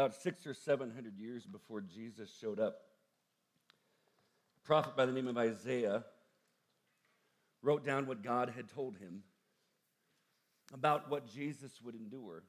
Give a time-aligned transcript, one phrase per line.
[0.00, 2.80] about six or seven hundred years before Jesus showed up,
[4.64, 6.04] a prophet by the name of Isaiah
[7.60, 9.22] wrote down what God had told him
[10.72, 12.44] about what Jesus would endure.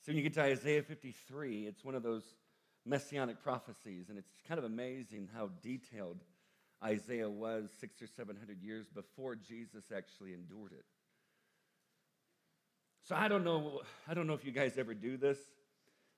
[0.00, 2.24] So when you get to Isaiah 53, it's one of those
[2.86, 6.24] messianic prophecies, and it's kind of amazing how detailed
[6.82, 10.86] Isaiah was six or seven hundred years before Jesus actually endured it.
[13.04, 15.36] So I don't know, I don't know if you guys ever do this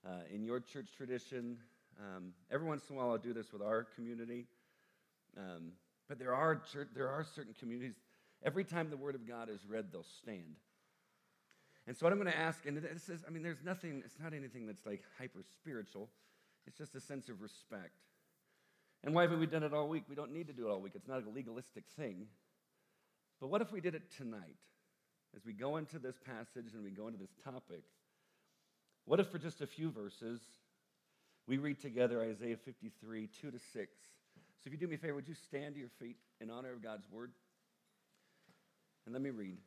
[0.06, 1.58] uh, in your church tradition.
[1.98, 4.46] Um, every once in a while, I'll do this with our community.
[5.36, 5.72] Um,
[6.08, 7.94] but there are, church, there are certain communities,
[8.44, 10.56] every time the Word of God is read, they'll stand.
[11.86, 14.18] And so, what I'm going to ask, and this is, I mean, there's nothing, it's
[14.22, 16.08] not anything that's like hyper spiritual,
[16.66, 17.98] it's just a sense of respect.
[19.02, 20.04] And why haven't we done it all week?
[20.08, 20.92] We don't need to do it all week.
[20.94, 22.26] It's not a legalistic thing.
[23.38, 24.56] But what if we did it tonight?
[25.36, 27.82] As we go into this passage and we go into this topic,
[29.06, 30.40] what if for just a few verses
[31.46, 33.62] we read together Isaiah 53, 2 to 6?
[33.74, 36.72] So if you do me a favor, would you stand to your feet in honor
[36.72, 37.32] of God's word?
[39.06, 39.58] And let me read.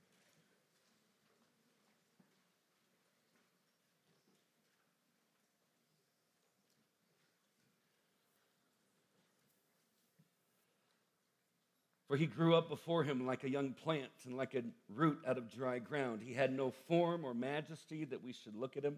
[12.08, 14.64] For he grew up before him like a young plant and like a
[14.96, 16.22] root out of dry ground.
[16.24, 18.98] He had no form or majesty that we should look at him,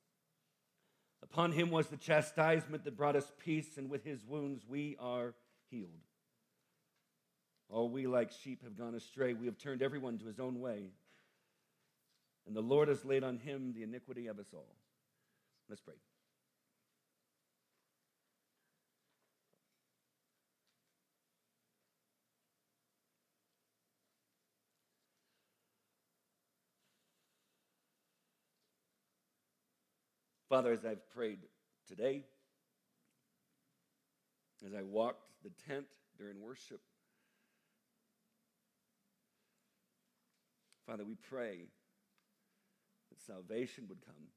[1.23, 5.33] Upon him was the chastisement that brought us peace, and with his wounds we are
[5.69, 5.89] healed.
[7.69, 9.33] All we like sheep have gone astray.
[9.33, 10.89] We have turned everyone to his own way.
[12.45, 14.75] And the Lord has laid on him the iniquity of us all.
[15.69, 15.95] Let's pray.
[30.51, 31.39] Father, as I've prayed
[31.87, 32.25] today,
[34.65, 35.85] as I walked the tent
[36.17, 36.81] during worship,
[40.85, 41.69] Father, we pray
[43.09, 44.27] that salvation would come.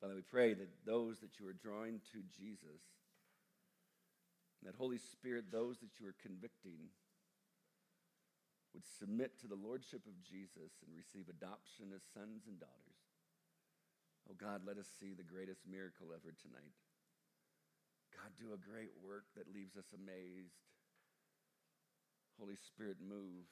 [0.00, 2.80] Father, we pray that those that you are drawing to Jesus,
[4.62, 6.88] that Holy Spirit, those that you are convicting,
[8.78, 13.02] would submit to the lordship of Jesus and receive adoption as sons and daughters.
[14.30, 16.78] Oh God, let us see the greatest miracle ever tonight.
[18.14, 20.62] God, do a great work that leaves us amazed.
[22.38, 23.50] Holy Spirit, move.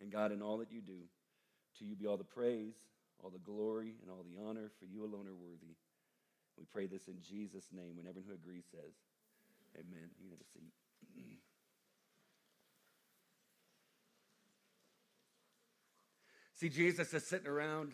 [0.00, 1.04] And God, in all that you do,
[1.76, 2.80] to you be all the praise,
[3.20, 5.76] all the glory, and all the honor, for you alone are worthy.
[6.56, 8.00] We pray this in Jesus' name.
[8.00, 8.96] When everyone who agrees says,
[9.76, 10.08] Amen.
[10.16, 10.72] You can have a seat.
[16.60, 17.92] See, Jesus is sitting around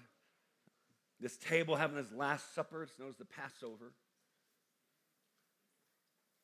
[1.21, 2.83] this table having his last supper.
[2.83, 3.93] It's known as the Passover.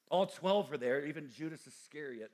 [0.09, 2.31] All 12 are there, even Judas Iscariot.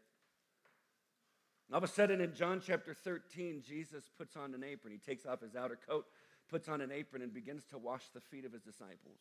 [1.72, 4.93] all of a sudden, in John chapter 13, Jesus puts on an apron.
[4.93, 6.05] He takes off his outer coat,
[6.50, 9.20] puts on an apron, and begins to wash the feet of his disciples.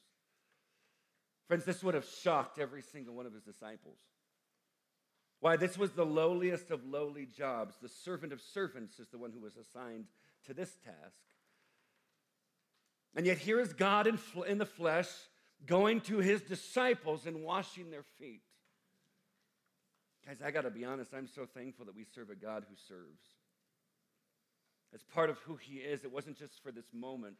[1.47, 3.99] Friends, this would have shocked every single one of his disciples.
[5.39, 7.75] Why, this was the lowliest of lowly jobs.
[7.81, 10.07] The servant of servants is the one who was assigned
[10.45, 11.17] to this task.
[13.15, 15.09] And yet, here is God in, fl- in the flesh
[15.65, 18.41] going to his disciples and washing their feet.
[20.25, 22.75] Guys, I got to be honest, I'm so thankful that we serve a God who
[22.87, 23.21] serves.
[24.93, 27.37] As part of who he is, it wasn't just for this moment.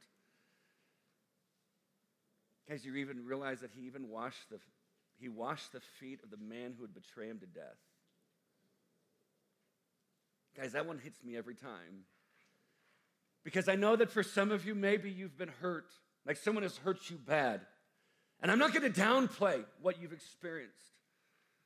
[2.68, 4.60] Guys, you even realize that he even washed the,
[5.20, 7.78] he washed the feet of the man who would betray him to death.
[10.56, 12.06] Guys, that one hits me every time.
[13.48, 15.94] Because I know that for some of you, maybe you've been hurt,
[16.26, 17.62] like someone has hurt you bad.
[18.42, 20.76] And I'm not going to downplay what you've experienced.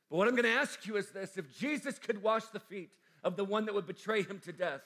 [0.08, 2.90] But what I'm going to ask you is this if Jesus could wash the feet
[3.24, 4.82] of the one that would betray him to death,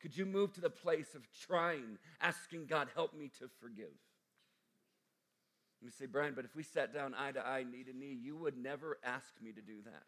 [0.00, 3.90] could you move to the place of trying, asking God, help me to forgive?
[5.82, 8.16] Let me say, Brian, but if we sat down eye to eye, knee to knee,
[8.16, 10.04] you would never ask me to do that.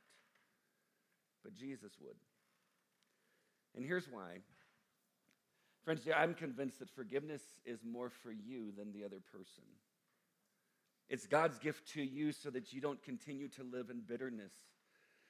[1.42, 2.14] But Jesus would.
[3.74, 4.42] And here's why
[5.84, 9.64] Friends, I'm convinced that forgiveness is more for you than the other person.
[11.08, 14.52] It's God's gift to you so that you don't continue to live in bitterness.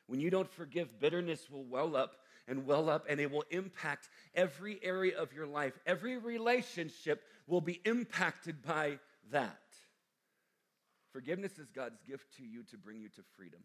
[0.07, 2.17] When you don't forgive, bitterness will well up
[2.49, 5.79] and well up, and it will impact every area of your life.
[5.87, 8.99] Every relationship will be impacted by
[9.31, 9.61] that.
[11.13, 13.61] Forgiveness is God's gift to you to bring you to freedom.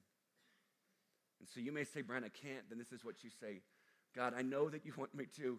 [1.39, 2.69] And so you may say, Brian, I can't.
[2.69, 3.61] Then this is what you say
[4.15, 5.57] God, I know that you want me to.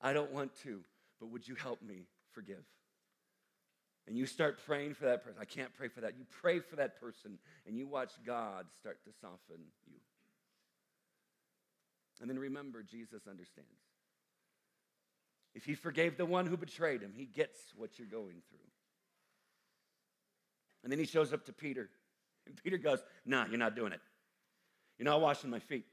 [0.00, 0.80] I don't want to,
[1.20, 2.64] but would you help me forgive?
[4.08, 5.38] and you start praying for that person.
[5.38, 6.14] I can't pray for that.
[6.18, 9.98] You pray for that person, and you watch God start to soften you.
[12.20, 13.68] And then remember, Jesus understands.
[15.54, 18.58] If he forgave the one who betrayed him, he gets what you're going through.
[20.82, 21.90] And then he shows up to Peter,
[22.46, 24.00] and Peter goes, Nah, you're not doing it.
[24.98, 25.84] You're not washing my feet.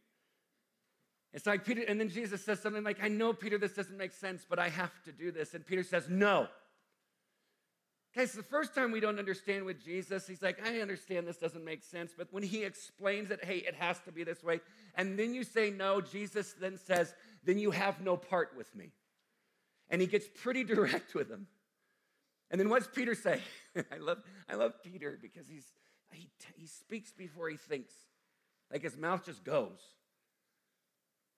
[1.36, 4.14] It's like Peter, and then Jesus says something like, I know, Peter, this doesn't make
[4.14, 5.54] sense, but I have to do this.
[5.54, 6.48] And Peter says, No.
[8.16, 11.66] Guys, the first time we don't understand with Jesus, he's like, I understand this doesn't
[11.66, 12.14] make sense.
[12.18, 14.62] But when he explains it, hey, it has to be this way.
[14.96, 18.94] And then you say no, Jesus then says, then you have no part with me.
[19.90, 21.48] And he gets pretty direct with him.
[22.50, 23.42] And then what's Peter say?
[23.92, 25.66] I, love, I love Peter because he's,
[26.14, 27.92] he, he speaks before he thinks.
[28.72, 29.82] Like his mouth just goes.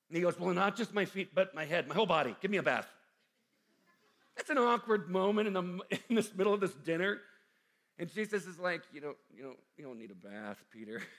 [0.10, 2.36] And he goes, Well, not just my feet, but my head, my whole body.
[2.42, 2.88] Give me a bath.
[4.36, 5.62] That's an awkward moment in, the,
[6.10, 7.20] in this middle of this dinner.
[8.00, 11.02] And Jesus is like, you don't, you don't, you don't need a bath, Peter.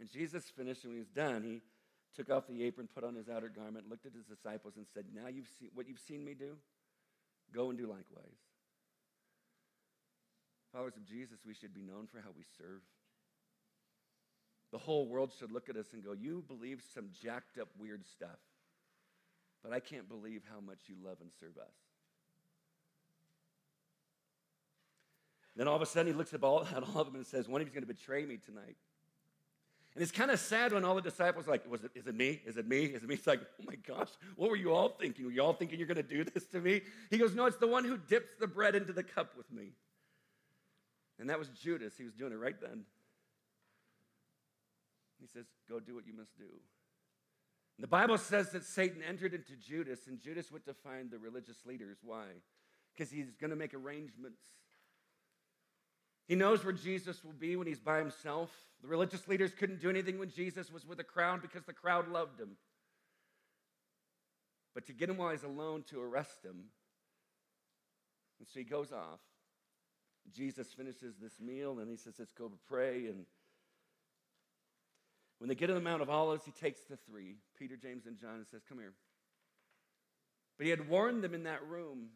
[0.00, 1.60] And Jesus finished, and when he was done, he
[2.16, 5.04] took off the apron, put on his outer garment, looked at his disciples, and said,
[5.14, 6.56] Now you've seen what you've seen me do,
[7.54, 8.34] go and do likewise.
[10.72, 12.80] Followers of Jesus, we should be known for how we serve.
[14.72, 18.04] The whole world should look at us and go, You believe some jacked up, weird
[18.06, 18.38] stuff.
[19.62, 21.74] But I can't believe how much you love and serve us.
[25.54, 27.48] Then all of a sudden he looks at all, at all of them and says,
[27.48, 28.76] One of you's going to betray me tonight.
[29.94, 32.16] And it's kind of sad when all the disciples are like, Was it, is it
[32.16, 32.40] me?
[32.46, 32.84] Is it me?
[32.86, 33.16] Is it me?
[33.16, 35.26] It's like, oh my gosh, what were you all thinking?
[35.26, 36.80] Were you all thinking you're going to do this to me?
[37.10, 39.72] He goes, No, it's the one who dips the bread into the cup with me.
[41.18, 41.92] And that was Judas.
[41.98, 42.84] He was doing it right then.
[45.22, 46.50] He says, Go do what you must do.
[47.78, 51.64] The Bible says that Satan entered into Judas, and Judas went to find the religious
[51.64, 51.98] leaders.
[52.02, 52.26] Why?
[52.92, 54.42] Because he's going to make arrangements.
[56.28, 58.50] He knows where Jesus will be when he's by himself.
[58.82, 62.08] The religious leaders couldn't do anything when Jesus was with a crowd because the crowd
[62.08, 62.56] loved him.
[64.74, 66.64] But to get him while he's alone to arrest him.
[68.38, 69.20] And so he goes off.
[70.34, 73.06] Jesus finishes this meal and he says, Let's go pray.
[73.06, 73.26] And
[75.42, 78.16] when they get to the Mount of Olives, he takes the three, Peter, James, and
[78.16, 78.92] John, and says, Come here.
[80.56, 82.10] But he had warned them in that room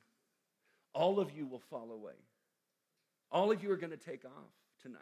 [0.95, 2.13] all of you will fall away.
[3.33, 5.01] All of you are going to take off tonight.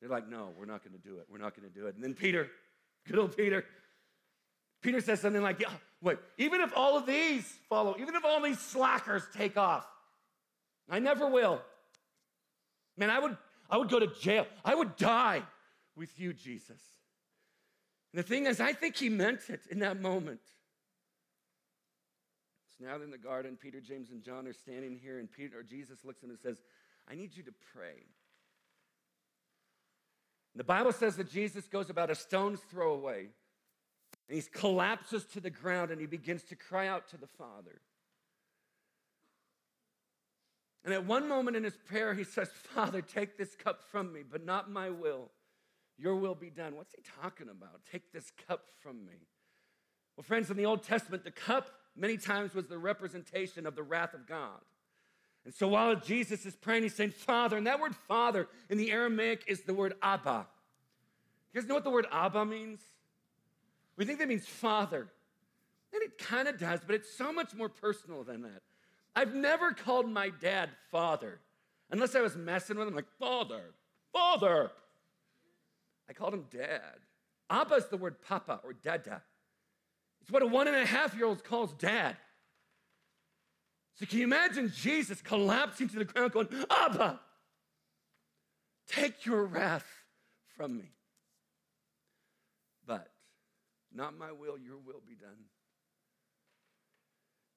[0.00, 1.26] They're like, No, we're not going to do it.
[1.28, 1.96] We're not going to do it.
[1.96, 2.48] And then Peter,
[3.08, 3.64] good old Peter,
[4.80, 5.70] Peter says something like, Yeah,
[6.00, 9.88] wait, even if all of these follow, even if all these slackers take off,
[10.88, 11.62] I never will.
[12.96, 13.36] Man, I would,
[13.68, 14.46] I would go to jail.
[14.64, 15.42] I would die
[15.96, 16.78] with you, Jesus.
[18.12, 20.40] And the thing is, I think he meant it in that moment.
[22.78, 23.58] So now in the garden.
[23.60, 26.38] Peter, James, and John are standing here, and Peter or Jesus looks at him and
[26.38, 26.62] says,
[27.10, 28.06] I need you to pray.
[30.54, 33.28] The Bible says that Jesus goes about a stone's throw away,
[34.28, 37.80] and he collapses to the ground and he begins to cry out to the Father.
[40.84, 44.22] And at one moment in his prayer, he says, Father, take this cup from me,
[44.28, 45.30] but not my will,
[45.98, 46.76] your will be done.
[46.76, 47.80] What's he talking about?
[47.90, 49.26] Take this cup from me.
[50.16, 53.82] Well, friends, in the Old Testament, the cup many times was the representation of the
[53.82, 54.60] wrath of God.
[55.44, 58.90] And so while Jesus is praying, he's saying, Father, and that word Father in the
[58.90, 60.46] Aramaic is the word Abba.
[61.52, 62.80] You guys know what the word Abba means?
[63.96, 65.08] We think that means Father.
[65.92, 68.62] And it kind of does, but it's so much more personal than that.
[69.16, 71.40] I've never called my dad Father
[71.90, 73.62] unless I was messing with him, like, Father,
[74.12, 74.70] Father.
[76.08, 77.00] I called him dad.
[77.50, 79.22] Abba is the word papa or dada.
[80.20, 82.16] It's what a one and a half year old calls dad.
[83.94, 87.20] So can you imagine Jesus collapsing to the ground going, Abba,
[88.86, 89.86] take your wrath
[90.56, 90.92] from me.
[92.86, 93.08] But
[93.92, 95.46] not my will, your will be done.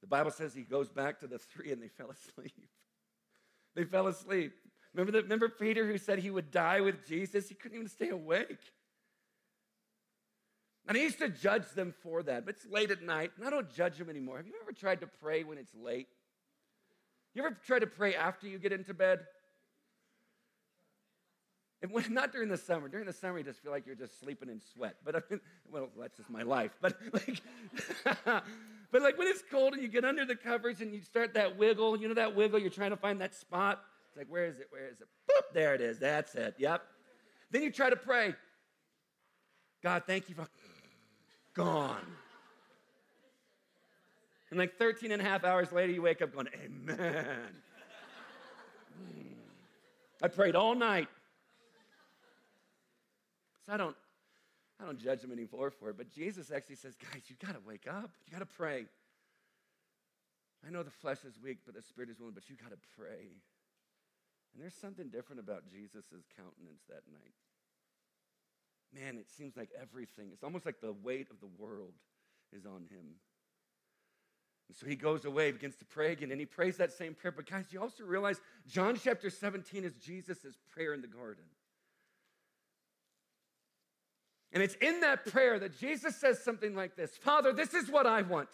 [0.01, 2.67] The Bible says he goes back to the three and they fell asleep.
[3.75, 4.53] they fell asleep.
[4.93, 7.47] Remember, the, remember Peter who said he would die with Jesus?
[7.47, 8.59] He couldn't even stay awake.
[10.87, 13.49] And I used to judge them for that, but it's late at night, and I
[13.49, 14.37] don't judge them anymore.
[14.37, 16.07] Have you ever tried to pray when it's late?
[17.33, 19.21] You ever try to pray after you get into bed?
[21.81, 22.87] And when, not during the summer.
[22.87, 24.97] During the summer, you just feel like you're just sleeping in sweat.
[25.03, 25.39] But I mean,
[25.71, 26.71] well, that's just my life.
[26.81, 27.41] But like,
[28.91, 31.57] but like when it's cold and you get under the covers and you start that
[31.57, 33.83] wiggle, you know that wiggle, you're trying to find that spot.
[34.11, 34.67] It's like, where is it?
[34.71, 35.07] Where is it?
[35.29, 35.97] Boop, there it is.
[35.97, 36.55] That's it.
[36.57, 36.83] Yep.
[37.49, 38.35] Then you try to pray.
[39.81, 40.45] God, thank you for
[41.53, 42.05] gone.
[44.49, 47.25] And like 13 and a half hours later, you wake up going, Amen.
[50.21, 51.07] I prayed all night.
[53.65, 53.95] So I don't,
[54.79, 55.97] I don't judge them anymore for it.
[55.97, 58.11] But Jesus actually says, guys, you got to wake up.
[58.25, 58.87] You got to pray.
[60.67, 62.77] I know the flesh is weak, but the spirit is willing, but you got to
[62.97, 63.29] pray.
[64.53, 66.05] And there's something different about Jesus'
[66.35, 67.33] countenance that night.
[68.93, 71.93] Man, it seems like everything, it's almost like the weight of the world
[72.51, 73.15] is on him.
[74.67, 77.31] And so he goes away, begins to pray again, and he prays that same prayer.
[77.31, 81.43] But guys, you also realize John chapter 17 is Jesus' prayer in the garden.
[84.53, 88.05] And it's in that prayer that Jesus says something like this Father, this is what
[88.05, 88.49] I want.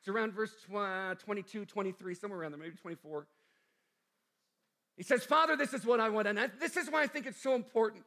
[0.00, 3.26] It's around verse uh, 22, 23, somewhere around there, maybe 24.
[4.96, 6.28] He says, Father, this is what I want.
[6.28, 8.04] And I, this is why I think it's so important.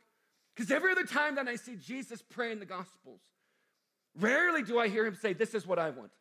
[0.55, 3.21] Because every other time that I see Jesus pray in the Gospels,
[4.19, 6.11] rarely do I hear him say, This is what I want.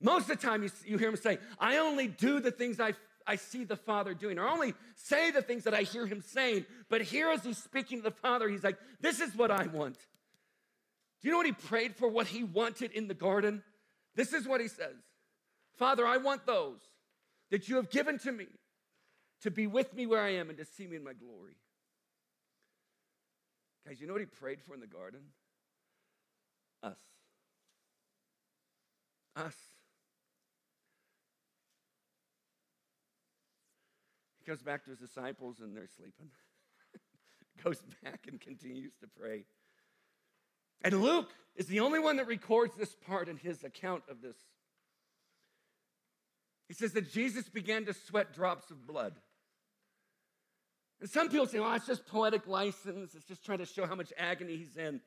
[0.00, 2.94] Most of the time, you, you hear him say, I only do the things I,
[3.26, 6.66] I see the Father doing, or only say the things that I hear him saying.
[6.88, 9.98] But here, as he's speaking to the Father, he's like, This is what I want.
[11.22, 13.62] Do you know what he prayed for, what he wanted in the garden?
[14.14, 14.96] This is what he says
[15.76, 16.80] Father, I want those
[17.50, 18.46] that you have given to me
[19.44, 21.56] to be with me where I am and to see me in my glory.
[23.86, 25.20] Guys, you know what he prayed for in the garden?
[26.82, 26.96] Us.
[29.36, 29.54] Us.
[34.40, 36.30] He goes back to his disciples and they're sleeping.
[37.62, 39.44] goes back and continues to pray.
[40.82, 44.36] And Luke is the only one that records this part in his account of this.
[46.66, 49.12] He says that Jesus began to sweat drops of blood.
[51.00, 53.14] And some people say, oh, it's just poetic license.
[53.14, 55.00] It's just trying to show how much agony he's in.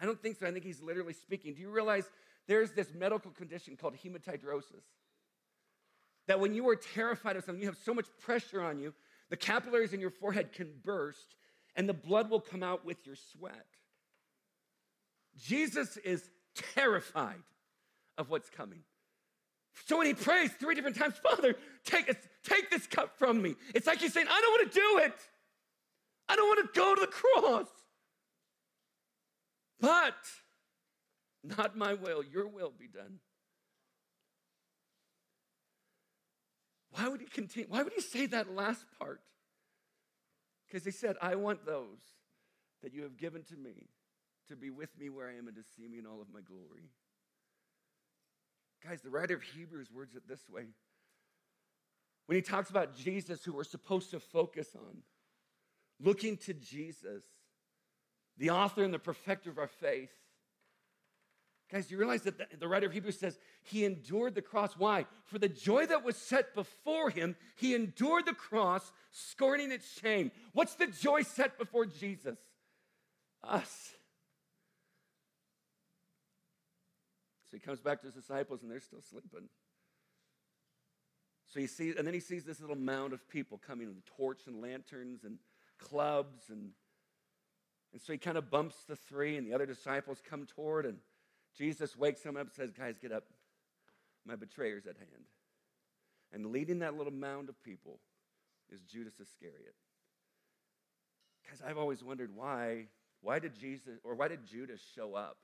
[0.00, 0.46] I don't think so.
[0.46, 1.54] I think he's literally speaking.
[1.54, 2.08] Do you realize
[2.46, 4.84] there's this medical condition called hematidrosis?
[6.26, 8.94] That when you are terrified of something, you have so much pressure on you,
[9.30, 11.36] the capillaries in your forehead can burst
[11.76, 13.66] and the blood will come out with your sweat.
[15.36, 16.28] Jesus is
[16.74, 17.42] terrified
[18.16, 18.80] of what's coming.
[19.86, 22.06] So when he prays three different times, Father, take,
[22.44, 23.54] take this cup from me.
[23.74, 25.14] It's like he's saying, I don't want to do it.
[26.28, 27.68] I don't want to go to the cross.
[29.80, 30.14] But
[31.42, 33.18] not my will, your will be done.
[36.92, 37.68] Why would he continue?
[37.68, 39.20] Why would he say that last part?
[40.66, 41.98] Because he said, I want those
[42.82, 43.88] that you have given to me
[44.48, 46.40] to be with me where I am and to see me in all of my
[46.40, 46.90] glory.
[48.86, 50.66] Guys, the writer of Hebrews words it this way.
[52.26, 54.98] When he talks about Jesus, who we're supposed to focus on,
[56.00, 57.24] looking to Jesus,
[58.36, 60.10] the author and the perfecter of our faith.
[61.70, 64.74] Guys, you realize that the, the, writer of Hebrews says he endured the cross.
[64.76, 65.06] Why?
[65.24, 70.30] For the joy that was set before him, he endured the cross, scorning its shame.
[70.52, 72.38] What's the joy set before Jesus?
[73.42, 73.94] Us.
[77.54, 79.48] So he comes back to his disciples and they're still sleeping.
[81.46, 84.48] So he sees, and then he sees this little mound of people coming with torch
[84.48, 85.38] and lanterns and
[85.78, 86.50] clubs.
[86.50, 86.70] And,
[87.92, 90.98] and so he kind of bumps the three, and the other disciples come toward, and
[91.56, 93.22] Jesus wakes them up and says, Guys, get up.
[94.26, 95.24] My betrayer's at hand.
[96.32, 98.00] And leading that little mound of people
[98.68, 99.76] is Judas Iscariot.
[101.48, 102.86] Guys, I've always wondered why,
[103.20, 105.36] why did Jesus, or why did Judas show up?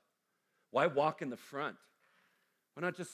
[0.71, 1.77] Why walk in the front?
[2.73, 3.11] Why not just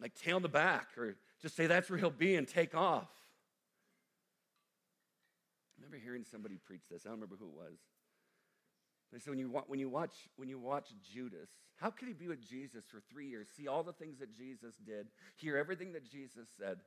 [0.00, 3.10] like tail in the back or just say that's where he'll be and take off?
[5.78, 7.06] I remember hearing somebody preach this.
[7.06, 7.78] I don't remember who it was.
[9.12, 12.28] They said when you, when, you watch, when you watch Judas, how could he be
[12.28, 16.10] with Jesus for three years, see all the things that Jesus did, hear everything that
[16.10, 16.78] Jesus said,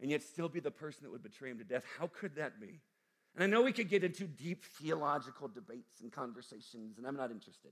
[0.00, 1.84] and yet still be the person that would betray him to death?
[1.98, 2.80] How could that be?
[3.34, 7.30] And I know we could get into deep theological debates and conversations, and I'm not
[7.30, 7.70] interested.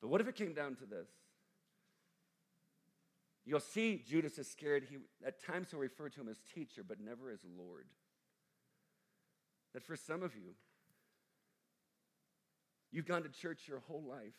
[0.00, 1.08] But what if it came down to this?
[3.44, 4.86] You'll see Judas is scared.
[4.90, 7.86] he, at times he'll refer to him as teacher, but never as Lord.
[9.72, 10.54] That for some of you,
[12.90, 14.34] You've gone to church your whole life.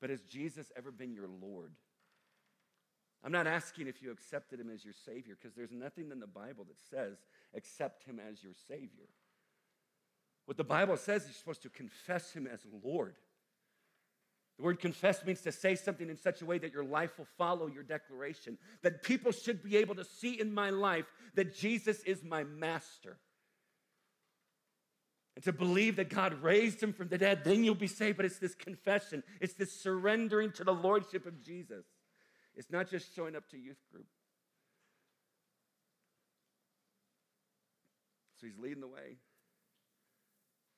[0.00, 1.72] But has Jesus ever been your Lord?
[3.22, 6.26] I'm not asking if you accepted him as your Savior, because there's nothing in the
[6.26, 7.18] Bible that says
[7.54, 9.08] accept him as your Savior.
[10.46, 13.16] What the Bible says is you're supposed to confess him as Lord.
[14.60, 17.28] The word confess means to say something in such a way that your life will
[17.38, 22.00] follow your declaration, that people should be able to see in my life that Jesus
[22.02, 23.16] is my master.
[25.34, 28.18] And to believe that God raised him from the dead, then you'll be saved.
[28.18, 31.86] But it's this confession, it's this surrendering to the lordship of Jesus.
[32.54, 34.04] It's not just showing up to youth group.
[38.38, 39.16] So he's leading the way.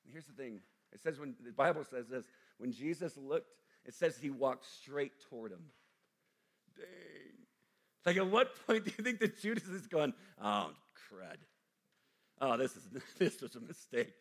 [0.09, 0.61] Here's the thing
[0.93, 2.23] it says when the Bible says this
[2.59, 3.49] when Jesus looked,
[3.85, 5.63] it says he walked straight toward him.
[6.77, 6.85] Dang.
[8.05, 10.71] Like, at what point do you think that Judas is going, oh,
[11.09, 11.37] crud.
[12.41, 12.83] Oh, this, is,
[13.17, 14.13] this was a mistake.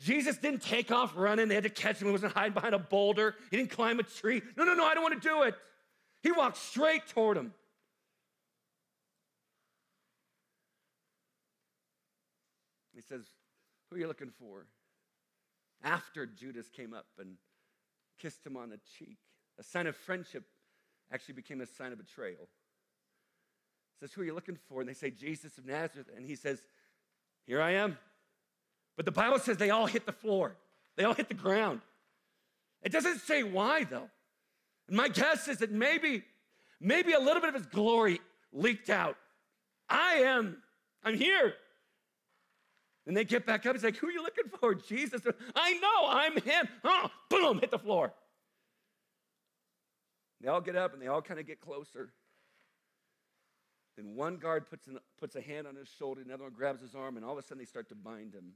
[0.00, 1.48] Jesus didn't take off running.
[1.48, 2.06] They had to catch him.
[2.06, 3.34] He wasn't hiding behind a boulder.
[3.50, 4.42] He didn't climb a tree.
[4.56, 5.54] No, no, no, I don't want to do it.
[6.22, 7.52] He walked straight toward him.
[12.94, 13.24] He says,
[13.88, 14.66] Who are you looking for?
[15.82, 17.36] After Judas came up and
[18.18, 19.18] kissed him on the cheek,
[19.58, 20.44] a sign of friendship
[21.12, 22.48] actually became a sign of betrayal.
[24.00, 24.80] Says, Who are you looking for?
[24.80, 26.08] And they say, Jesus of Nazareth.
[26.14, 26.62] And he says,
[27.46, 27.98] Here I am.
[28.96, 30.56] But the Bible says they all hit the floor,
[30.96, 31.80] they all hit the ground.
[32.82, 34.08] It doesn't say why, though.
[34.86, 36.22] And my guess is that maybe,
[36.80, 38.20] maybe a little bit of his glory
[38.52, 39.16] leaked out.
[39.88, 40.62] I am,
[41.02, 41.54] I'm here.
[43.08, 43.74] And they get back up.
[43.74, 44.74] He's like, Who are you looking for?
[44.74, 45.22] Jesus.
[45.56, 46.68] I know, I'm him.
[46.84, 48.12] Oh, boom, hit the floor.
[50.42, 52.12] They all get up and they all kind of get closer.
[53.96, 56.94] Then one guard puts, an, puts a hand on his shoulder, another one grabs his
[56.94, 58.52] arm, and all of a sudden they start to bind him.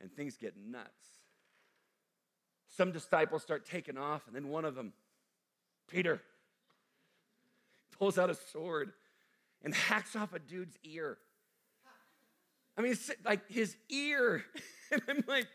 [0.00, 0.92] And things get nuts.
[2.76, 4.92] Some disciples start taking off, and then one of them
[5.88, 6.20] Peter
[7.98, 8.92] pulls out a sword
[9.62, 11.18] and hacks off a dude's ear.
[12.76, 14.44] I mean, like his ear.
[14.92, 15.48] And I'm like,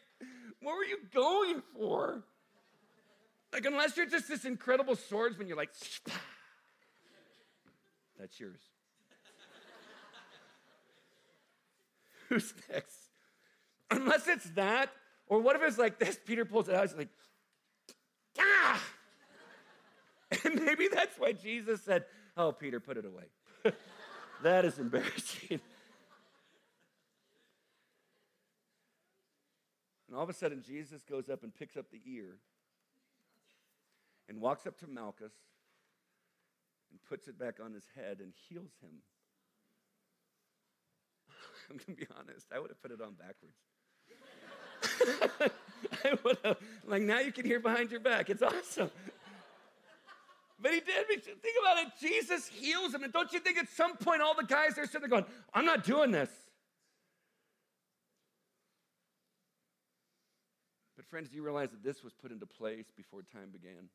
[0.62, 2.24] what were you going for?
[3.54, 5.70] Like, unless you're just this incredible swordsman, you're like,
[8.20, 8.60] that's yours.
[12.30, 12.98] Who's next?
[13.92, 14.90] Unless it's that,
[15.28, 16.20] or what if it's like this?
[16.26, 17.10] Peter pulls it out, he's like,
[18.40, 18.82] ah!
[20.44, 22.06] And maybe that's why Jesus said,
[22.38, 23.74] Oh, Peter, put it away.
[24.44, 25.60] that is embarrassing.
[30.10, 32.40] And all of a sudden, Jesus goes up and picks up the ear
[34.28, 35.34] and walks up to Malchus
[36.90, 39.04] and puts it back on his head and heals him.
[41.70, 43.54] I'm going to be honest, I would have put it on backwards.
[46.04, 48.32] I would have, like, now you can hear behind your back.
[48.32, 48.90] It's awesome.
[50.62, 51.08] But he did.
[51.08, 51.88] Think about it.
[52.02, 53.04] Jesus heals him.
[53.04, 55.66] And don't you think at some point all the guys are sitting there going, I'm
[55.66, 56.30] not doing this?
[60.98, 63.90] But, friends, do you realize that this was put into place before time began?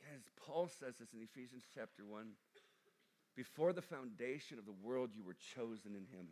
[0.00, 2.26] Guys, Paul says this in Ephesians chapter 1.
[3.36, 6.28] Before the foundation of the world, you were chosen in him.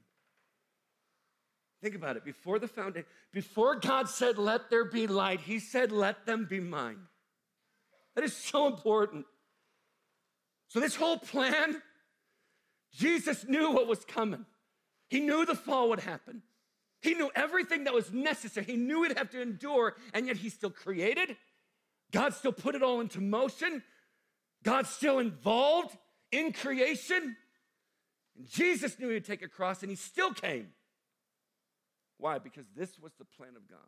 [1.82, 2.24] Think about it.
[2.24, 6.60] Before the foundation, before God said, Let there be light, he said, Let them be
[6.60, 6.98] mine.
[8.14, 9.24] That is so important.
[10.68, 11.80] So, this whole plan,
[12.92, 14.44] Jesus knew what was coming.
[15.08, 16.42] He knew the fall would happen.
[17.00, 18.66] He knew everything that was necessary.
[18.66, 21.36] He knew he'd have to endure, and yet he still created.
[22.12, 23.82] God still put it all into motion.
[24.62, 25.96] God's still involved
[26.30, 27.36] in creation.
[28.36, 30.68] And Jesus knew he'd take a cross, and he still came.
[32.18, 32.38] Why?
[32.38, 33.78] Because this was the plan of God.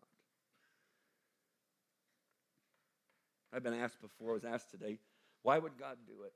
[3.52, 4.98] I've been asked before, I was asked today,
[5.42, 6.32] why would God do it?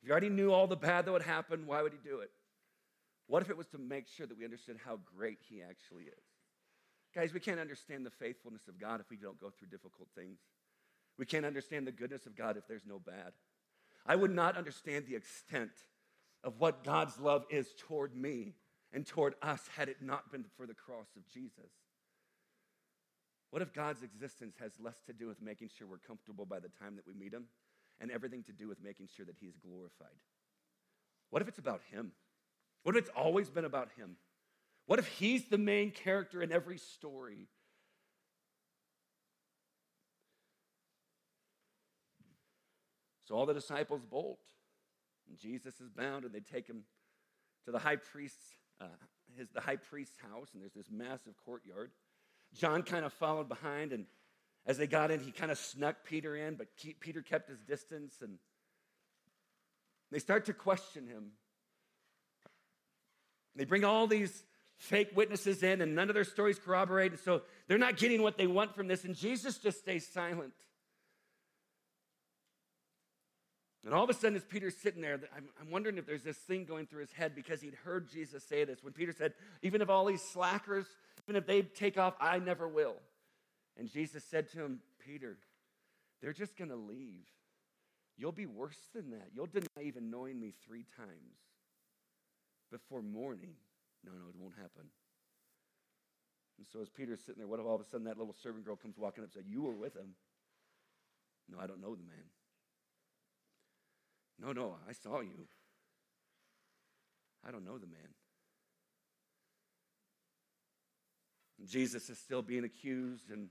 [0.00, 2.30] If you already knew all the bad that would happen, why would He do it?
[3.26, 6.24] What if it was to make sure that we understood how great He actually is?
[7.14, 10.38] Guys, we can't understand the faithfulness of God if we don't go through difficult things.
[11.18, 13.32] We can't understand the goodness of God if there's no bad.
[14.04, 15.72] I would not understand the extent
[16.44, 18.54] of what God's love is toward me
[18.92, 21.72] and toward us had it not been for the cross of Jesus.
[23.50, 26.68] What if God's existence has less to do with making sure we're comfortable by the
[26.68, 27.46] time that we meet Him
[28.00, 30.20] and everything to do with making sure that He's glorified?
[31.30, 32.12] What if it's about Him?
[32.86, 34.14] What if it's always been about Him?
[34.86, 37.48] What if He's the main character in every story?
[43.24, 44.38] So all the disciples bolt,
[45.28, 46.84] and Jesus is bound, and they take him
[47.64, 48.84] to the high priest's, uh,
[49.36, 51.90] his, the high priest's house, and there's this massive courtyard.
[52.54, 54.06] John kind of followed behind, and
[54.64, 56.68] as they got in, he kind of snuck Peter in, but
[57.00, 58.38] Peter kept his distance, and
[60.12, 61.32] they start to question him.
[63.56, 64.44] They bring all these
[64.76, 68.36] fake witnesses in, and none of their stories corroborate, And so they're not getting what
[68.36, 70.52] they want from this, and Jesus just stays silent.
[73.84, 76.36] And all of a sudden, as Peter's sitting there, I'm, I'm, wondering if there's this
[76.36, 78.82] thing going through his head because he'd heard Jesus say this.
[78.82, 80.86] When Peter said, Even if all these slackers,
[81.24, 82.96] even if they take off, I never will.
[83.78, 85.38] And Jesus said to him, Peter,
[86.20, 87.26] they're just going to leave.
[88.18, 89.28] You'll be worse than that.
[89.32, 91.38] You'll deny even knowing me three times
[92.70, 93.54] before morning.
[94.04, 94.90] No, no, it won't happen.
[96.58, 98.64] And so as Peter's sitting there, what if all of a sudden that little servant
[98.64, 100.14] girl comes walking up and says, You were with him?
[101.48, 102.26] No, I don't know the man.
[104.38, 105.48] No, no, I saw you.
[107.46, 108.14] I don't know the man.
[111.58, 113.48] And Jesus is still being accused, and,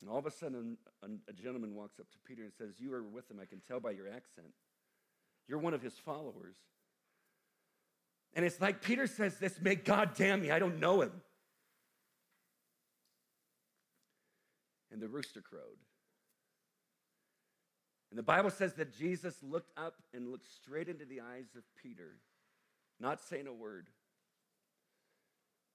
[0.00, 2.92] and all of a sudden, a, a gentleman walks up to Peter and says, You
[2.94, 3.38] are with him.
[3.40, 4.52] I can tell by your accent.
[5.48, 6.56] You're one of his followers.
[8.34, 11.12] And it's like Peter says this, may God damn me, I don't know him.
[14.90, 15.78] And the rooster crowed.
[18.10, 21.62] And the Bible says that Jesus looked up and looked straight into the eyes of
[21.82, 22.18] Peter,
[23.00, 23.88] not saying a word.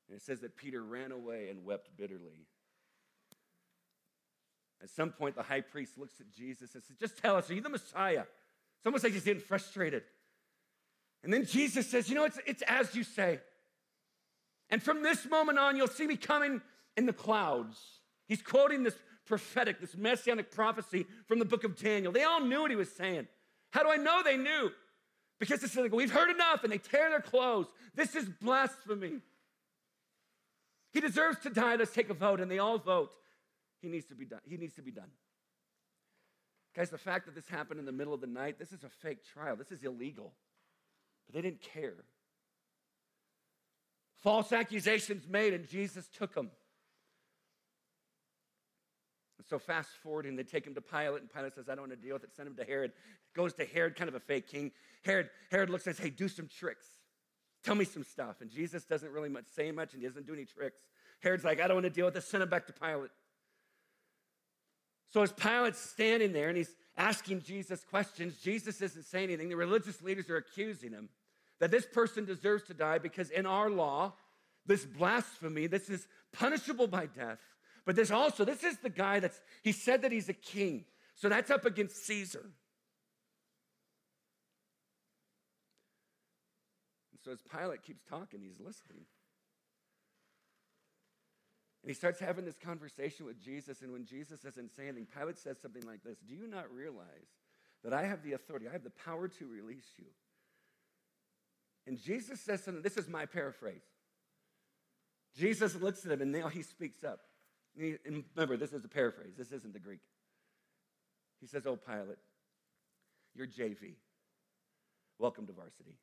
[0.08, 2.45] And it says that Peter ran away and wept bitterly.
[4.82, 7.56] At some point, the high priest looks at Jesus and says, Just tell us, are
[7.56, 8.25] you the Messiah?
[8.84, 10.04] Someone says he's getting frustrated.
[11.24, 13.40] And then Jesus says, You know, it's, it's as you say.
[14.70, 16.62] And from this moment on, you'll see me coming
[16.96, 17.78] in the clouds.
[18.28, 22.12] He's quoting this prophetic, this messianic prophecy from the book of Daniel.
[22.12, 23.28] They all knew what he was saying.
[23.72, 24.72] How do I know they knew?
[25.40, 27.68] Because it's like, we've heard enough, and they tear their clothes.
[27.94, 29.20] This is blasphemy.
[30.94, 31.76] He deserves to die.
[31.76, 33.12] Let's take a vote, and they all vote.
[33.82, 34.40] He needs to be done.
[34.46, 35.10] He needs to be done.
[36.78, 38.90] Guys, the fact that this happened in the middle of the night, this is a
[38.90, 39.56] fake trial.
[39.56, 40.32] This is illegal.
[41.26, 41.96] But they didn't care.
[44.22, 46.52] False accusations made, and Jesus took them
[49.50, 52.08] so fast forwarding, they take him to Pilate, and Pilate says, I don't want to
[52.08, 52.36] deal with it.
[52.36, 52.92] Send him to Herod.
[53.34, 54.72] Goes to Herod, kind of a fake king.
[55.04, 56.86] Herod, Herod looks and says, Hey, do some tricks.
[57.63, 58.42] Tell me some stuff.
[58.42, 60.80] And Jesus doesn't really much say much, and he doesn't do any tricks.
[61.22, 62.26] Herod's like, I don't want to deal with this.
[62.26, 63.12] Send him back to Pilate.
[65.10, 69.50] So as Pilate's standing there and he's asking Jesus questions, Jesus isn't saying anything.
[69.50, 71.10] The religious leaders are accusing him
[71.60, 74.13] that this person deserves to die because in our law,
[74.65, 77.39] this blasphemy, this is punishable by death.
[77.86, 80.86] But there's also, this is the guy that's, he said that he's a king.
[81.15, 82.52] So that's up against Caesar.
[87.12, 89.06] And so as Pilate keeps talking, he's listening.
[91.88, 93.82] And he starts having this conversation with Jesus.
[93.82, 97.30] And when Jesus isn't saying anything, Pilate says something like this Do you not realize
[97.82, 100.08] that I have the authority, I have the power to release you?
[101.86, 103.86] And Jesus says something, this is my paraphrase.
[105.38, 107.21] Jesus looks at him and now he speaks up.
[107.80, 110.02] And remember, this is a paraphrase, this isn't the Greek.
[111.39, 112.17] He says, Oh, Pilate,
[113.34, 113.93] you're JV.
[115.19, 115.95] Welcome to varsity.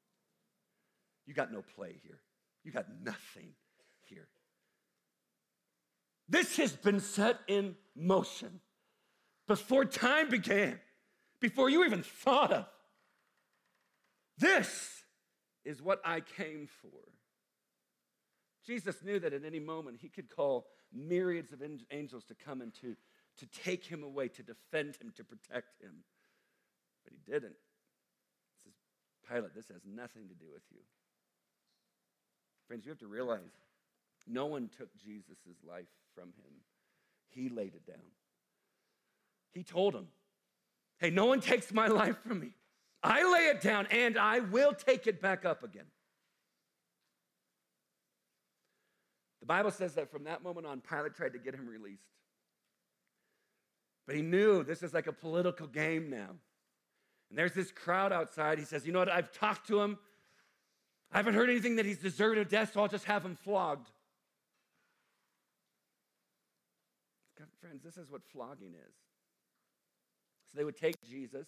[1.27, 2.20] You got no play here,
[2.64, 3.51] you got nothing
[4.09, 4.29] here.
[6.29, 8.61] This has been set in motion
[9.47, 10.81] before time began,
[11.41, 12.67] before you even thought of.
[14.39, 15.03] This
[15.65, 16.89] is what I came for.
[18.67, 22.73] Jesus knew that at any moment he could call myriads of angels to come and
[22.75, 22.97] to,
[23.39, 26.05] to take him away, to defend him, to protect him.
[27.05, 27.57] But he didn't.
[28.65, 28.73] He says,
[29.29, 30.81] Pilate, this has nothing to do with you.
[32.67, 33.41] Friends, you have to realize
[34.27, 36.55] no one took Jesus' life from him,
[37.29, 37.97] he laid it down.
[39.53, 40.09] He told him,
[40.99, 42.51] Hey, no one takes my life from me.
[43.03, 45.87] I lay it down and I will take it back up again.
[49.41, 52.09] The Bible says that from that moment on, Pilate tried to get him released.
[54.07, 56.31] But he knew this is like a political game now.
[57.29, 58.59] And there's this crowd outside.
[58.59, 59.11] He says, You know what?
[59.11, 59.99] I've talked to him.
[61.13, 63.91] I haven't heard anything that he's deserved of death, so I'll just have him flogged.
[67.64, 68.94] Friends, this is what flogging is.
[70.53, 71.46] So they would take Jesus,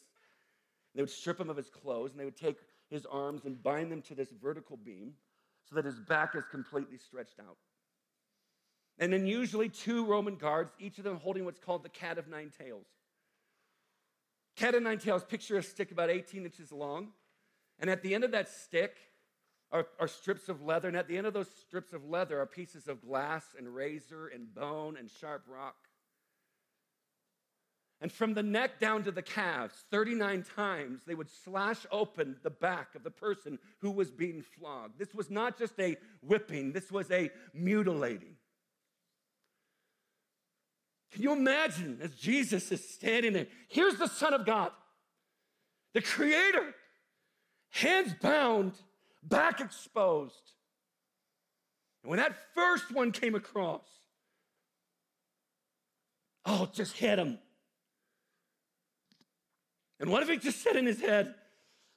[0.94, 2.56] they would strip him of his clothes, and they would take
[2.88, 5.12] his arms and bind them to this vertical beam
[5.68, 7.58] so that his back is completely stretched out.
[8.98, 12.28] And then usually two Roman guards, each of them holding what's called the cat of
[12.28, 12.86] nine tails.
[14.56, 17.08] Cat of nine tails, picture a stick about 18 inches long.
[17.78, 18.96] And at the end of that stick
[19.70, 22.46] are, are strips of leather, and at the end of those strips of leather are
[22.46, 25.76] pieces of glass and razor and bone and sharp rock.
[28.00, 32.50] And from the neck down to the calves, 39 times, they would slash open the
[32.50, 34.98] back of the person who was being flogged.
[34.98, 38.36] This was not just a whipping, this was a mutilating.
[41.12, 43.46] Can you imagine as Jesus is standing there?
[43.68, 44.72] Here's the Son of God,
[45.94, 46.74] the Creator,
[47.70, 48.72] hands bound,
[49.22, 50.52] back exposed.
[52.02, 53.88] And when that first one came across,
[56.44, 57.38] oh, just hit him.
[59.98, 61.34] And what if he just said in his head,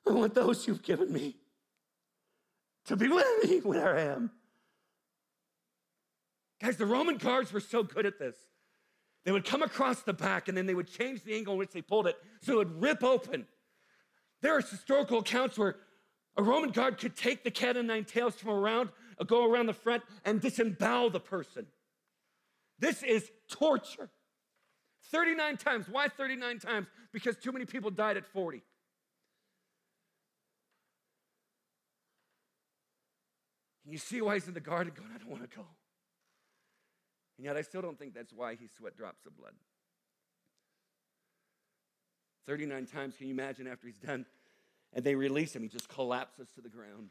[0.08, 1.36] I want those you've given me
[2.86, 4.32] to be with me where I am?
[6.62, 8.36] Guys, the Roman guards were so good at this.
[9.26, 11.72] They would come across the back and then they would change the angle in which
[11.72, 13.46] they pulled it so it would rip open.
[14.42, 15.76] There are historical accounts where
[16.38, 18.90] a Roman guard could take the cat o' nine tails from around,
[19.28, 21.66] go around the front, and disembowel the person.
[22.80, 24.10] This is torture.
[25.12, 25.86] 39 times.
[25.90, 26.88] Why 39 times?
[27.12, 28.62] Because too many people died at 40.
[33.86, 35.66] And you see why he's in the garden going, I don't want to go.
[37.38, 39.54] And yet I still don't think that's why he sweat drops of blood.
[42.46, 44.26] 39 times, can you imagine after he's done?
[44.94, 47.10] And they release him, he just collapses to the ground.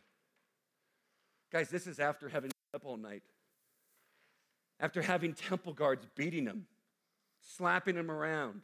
[1.50, 3.22] Guys, this is after having up all night.
[4.80, 6.66] After having temple guards beating him
[7.56, 8.60] slapping him around.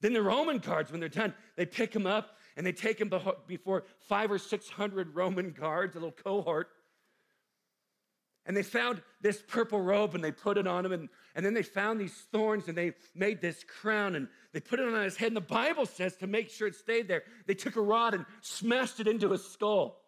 [0.00, 3.10] Then the Roman guards, when they're done, they pick him up and they take him
[3.46, 6.68] before five or six hundred Roman guards, a little cohort.
[8.44, 10.92] And they found this purple robe and they put it on him.
[10.92, 14.78] And, and then they found these thorns and they made this crown and they put
[14.78, 15.28] it on his head.
[15.28, 18.24] And the Bible says to make sure it stayed there, they took a rod and
[18.42, 20.00] smashed it into his skull.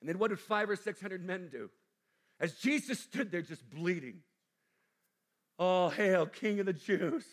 [0.00, 1.70] And then what did five or six hundred men do?
[2.40, 4.22] As Jesus stood there just bleeding,
[5.62, 7.26] Oh, hail, King of the Jews.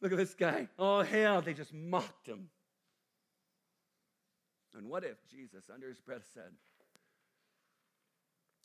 [0.00, 0.66] Look at this guy.
[0.76, 1.40] Oh, hail.
[1.40, 2.48] They just mocked him.
[4.76, 6.52] And what if Jesus, under his breath, said,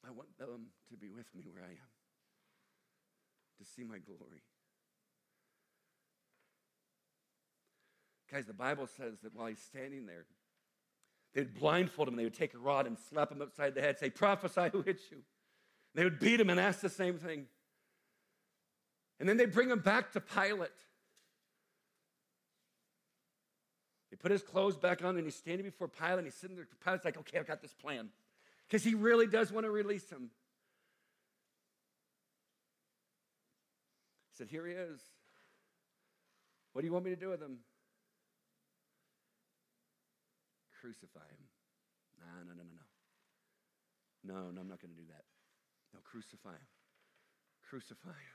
[0.07, 1.91] I want them to be with me where I am,
[3.59, 4.41] to see my glory?
[8.31, 10.25] Guys, the Bible says that while he's standing there,
[11.35, 12.15] they'd blindfold him.
[12.15, 15.01] They would take a rod and slap him upside the head, say, Prophesy who hit
[15.11, 15.17] you.
[15.93, 17.45] They would beat him and ask the same thing.
[19.19, 20.69] And then they bring him back to Pilate.
[24.11, 26.67] They put his clothes back on and he's standing before Pilate and he's sitting there.
[26.83, 28.09] Pilate's like, okay, I've got this plan.
[28.67, 30.31] Because he really does want to release him.
[34.31, 34.99] He said, Here he is.
[36.73, 37.59] What do you want me to do with him?
[40.81, 41.45] Crucify him.
[42.19, 42.85] No, no, no, no, no.
[44.25, 45.23] No, no, I'm not going to do that.
[45.93, 46.67] No, crucify him.
[47.69, 48.34] Crucify him.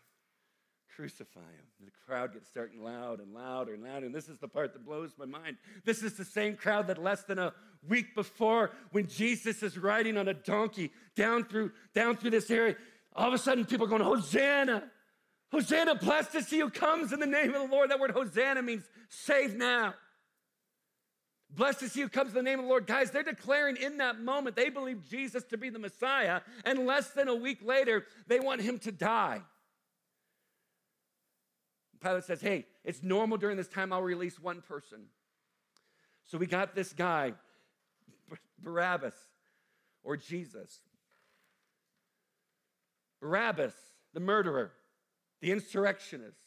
[0.96, 1.64] Crucify him.
[1.84, 4.06] The crowd gets starting loud and louder and louder.
[4.06, 5.56] And this is the part that blows my mind.
[5.84, 7.52] This is the same crowd that less than a
[7.88, 12.76] week before, when Jesus is riding on a donkey down through, down through this area,
[13.14, 14.90] all of a sudden people are going, Hosanna!
[15.52, 17.90] Hosanna, blessed is he who comes in the name of the Lord.
[17.90, 19.94] That word Hosanna means save now.
[21.52, 22.86] Blessed is he who comes in the name of the Lord.
[22.86, 27.10] Guys, they're declaring in that moment they believe Jesus to be the Messiah, and less
[27.10, 29.42] than a week later, they want him to die.
[32.02, 35.06] Pilate says, Hey, it's normal during this time, I'll release one person.
[36.24, 37.32] So we got this guy,
[38.62, 39.14] Barabbas,
[40.02, 40.80] or Jesus.
[43.20, 43.74] Barabbas,
[44.14, 44.72] the murderer,
[45.40, 46.38] the insurrectionist,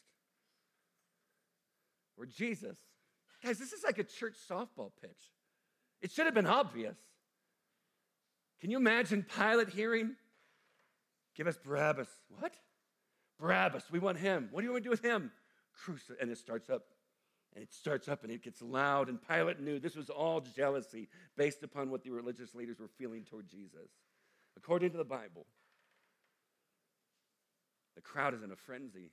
[2.17, 2.77] or Jesus.
[3.43, 5.31] Guys, this is like a church softball pitch.
[6.01, 6.97] It should have been obvious.
[8.61, 10.15] Can you imagine Pilate hearing,
[11.35, 12.07] Give us Barabbas?
[12.39, 12.53] What?
[13.39, 14.49] Barabbas, we want him.
[14.51, 15.31] What do you want to do with him?
[16.19, 16.83] And it starts up.
[17.55, 19.09] And it starts up and it gets loud.
[19.09, 21.07] And Pilate knew this was all jealousy
[21.37, 23.91] based upon what the religious leaders were feeling toward Jesus.
[24.57, 25.45] According to the Bible,
[27.95, 29.11] the crowd is in a frenzy.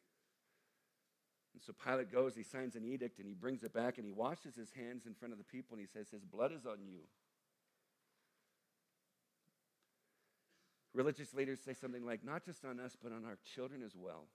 [1.55, 4.13] And so Pilate goes, he signs an edict, and he brings it back, and he
[4.13, 6.79] washes his hands in front of the people, and he says, His blood is on
[6.87, 7.01] you.
[10.95, 14.27] Religious leaders say something like, Not just on us, but on our children as well.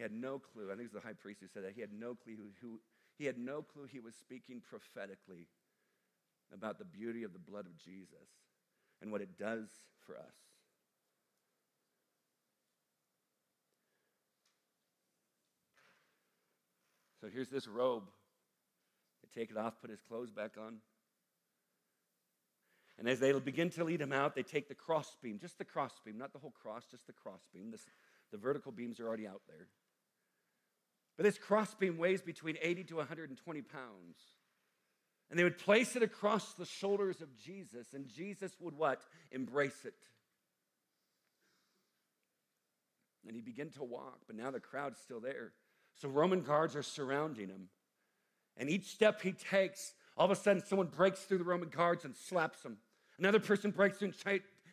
[0.00, 0.68] He had no clue.
[0.72, 1.72] I think it was the high priest who said that.
[1.74, 2.80] He had no clue who, who
[3.18, 5.46] he had no clue he was speaking prophetically
[6.54, 8.30] about the beauty of the blood of Jesus
[9.02, 9.68] and what it does
[10.06, 10.32] for us.
[17.20, 18.04] So here's this robe.
[19.22, 20.76] They take it off, put his clothes back on.
[22.98, 26.16] And as they begin to lead him out, they take the crossbeam, just the crossbeam,
[26.16, 27.74] not the whole cross, just the crossbeam.
[28.32, 29.66] The vertical beams are already out there.
[31.20, 34.16] But this crossbeam weighs between 80 to 120 pounds.
[35.28, 39.02] And they would place it across the shoulders of Jesus, and Jesus would what?
[39.30, 39.92] Embrace it.
[43.26, 45.52] And he began to walk, but now the crowd's still there.
[46.00, 47.68] So Roman guards are surrounding him.
[48.56, 52.06] And each step he takes, all of a sudden someone breaks through the Roman guards
[52.06, 52.78] and slaps him.
[53.18, 54.14] Another person breaks through and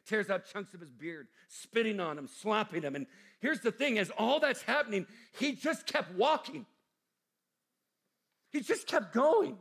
[0.07, 2.95] tears out chunks of his beard, spitting on him, slapping him.
[2.95, 3.07] And
[3.39, 5.05] here's the thing as all that's happening,
[5.37, 6.65] he just kept walking.
[8.51, 9.57] He just kept going.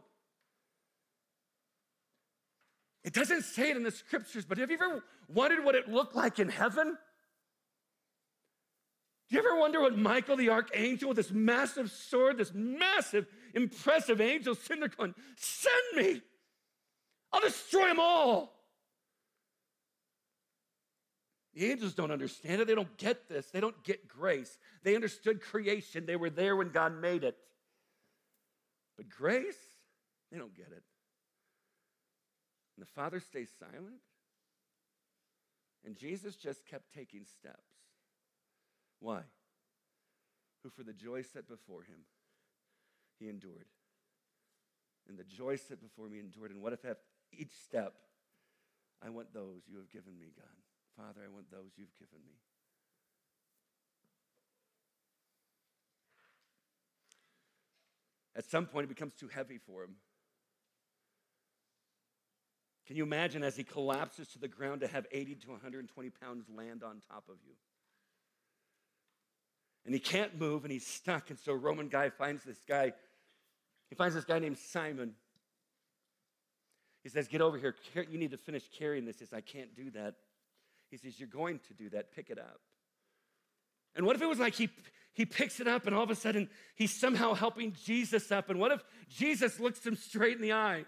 [3.05, 6.17] It doesn't say it in the scriptures, but have you ever wondered what it looked
[6.17, 6.97] like in heaven?
[9.29, 14.21] Do you ever wonder what Michael the archangel with this massive sword, this massive, impressive
[14.21, 16.23] angel sitting there going, Send me!
[17.33, 18.56] I'll destroy them all.
[21.57, 22.69] The angels don't understand it.
[22.69, 23.47] They don't get this.
[23.47, 24.59] They don't get grace.
[24.83, 26.05] They understood creation.
[26.05, 27.35] They were there when God made it.
[28.99, 29.57] But grace,
[30.31, 30.83] they don't get it.
[32.77, 34.03] And the father stays silent.
[35.87, 37.71] And Jesus just kept taking steps.
[39.01, 39.23] Why?
[40.63, 42.01] Who, for the joy set before him,
[43.19, 43.69] he endured.
[45.09, 46.51] And the joy set before me endured.
[46.51, 46.99] And what if at
[47.33, 47.95] each step,
[49.03, 50.45] I want those you have given me, God?
[50.97, 52.33] Father, I want those you've given me.
[58.35, 59.97] At some point, it becomes too heavy for him.
[62.87, 66.47] Can you imagine as he collapses to the ground to have 80 to 120 pounds
[66.55, 67.55] land on top of you?
[69.85, 71.31] And he can't move and he's stuck.
[71.31, 72.93] And so a Roman guy finds this guy.
[73.89, 75.15] He finds this guy named Simon.
[77.03, 77.75] He says, Get over here.
[77.95, 79.19] You need to finish carrying this.
[79.19, 80.15] He says, I can't do that.
[80.91, 82.13] He says, You're going to do that.
[82.13, 82.61] Pick it up.
[83.95, 84.69] And what if it was like he,
[85.15, 88.51] he picks it up and all of a sudden he's somehow helping Jesus up?
[88.51, 90.85] And what if Jesus looks him straight in the eyes?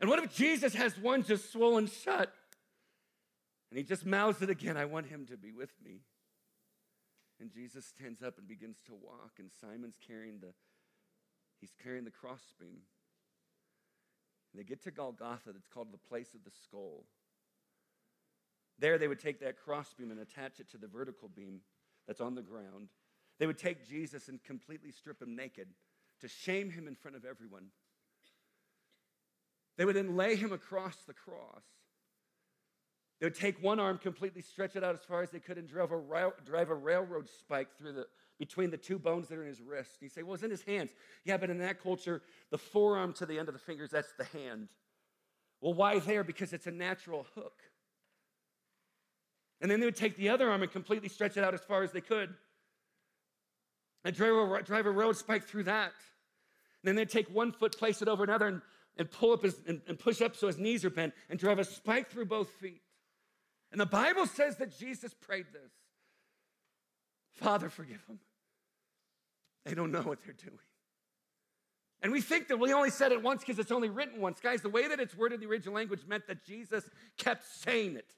[0.00, 2.32] And what if Jesus has one just swollen shut?
[3.70, 6.00] And he just mouths it again, I want him to be with me.
[7.40, 10.54] And Jesus stands up and begins to walk, and Simon's carrying the
[11.60, 12.80] he's carrying the crossbeam.
[14.52, 17.04] And they get to Golgotha, that's called the place of the skull.
[18.78, 21.60] There they would take that crossbeam and attach it to the vertical beam
[22.06, 22.88] that's on the ground.
[23.38, 25.68] They would take Jesus and completely strip him naked
[26.20, 27.66] to shame him in front of everyone.
[29.76, 31.62] They would then lay him across the cross.
[33.20, 35.68] They would take one arm, completely stretch it out as far as they could, and
[35.68, 38.06] drive a, drive a railroad spike through the,
[38.38, 39.90] between the two bones that are in his wrist.
[40.00, 40.90] And you say, well, it's in his hands.
[41.24, 44.24] Yeah, but in that culture, the forearm to the end of the fingers, that's the
[44.24, 44.68] hand.
[45.60, 46.22] Well, why there?
[46.22, 47.60] Because it's a natural hook.
[49.60, 51.82] And then they would take the other arm and completely stretch it out as far
[51.82, 52.34] as they could.
[54.04, 55.92] And drive a, drive a road spike through that.
[56.82, 58.62] And then they'd take one foot, place it over another, and
[58.98, 61.58] and pull up his, and, and push up so his knees are bent and drive
[61.58, 62.82] a spike through both feet.
[63.70, 65.72] And the Bible says that Jesus prayed this
[67.34, 68.18] Father, forgive them.
[69.64, 70.58] They don't know what they're doing.
[72.00, 74.40] And we think that we only said it once because it's only written once.
[74.40, 77.96] Guys, the way that it's worded in the original language meant that Jesus kept saying
[77.96, 78.14] it.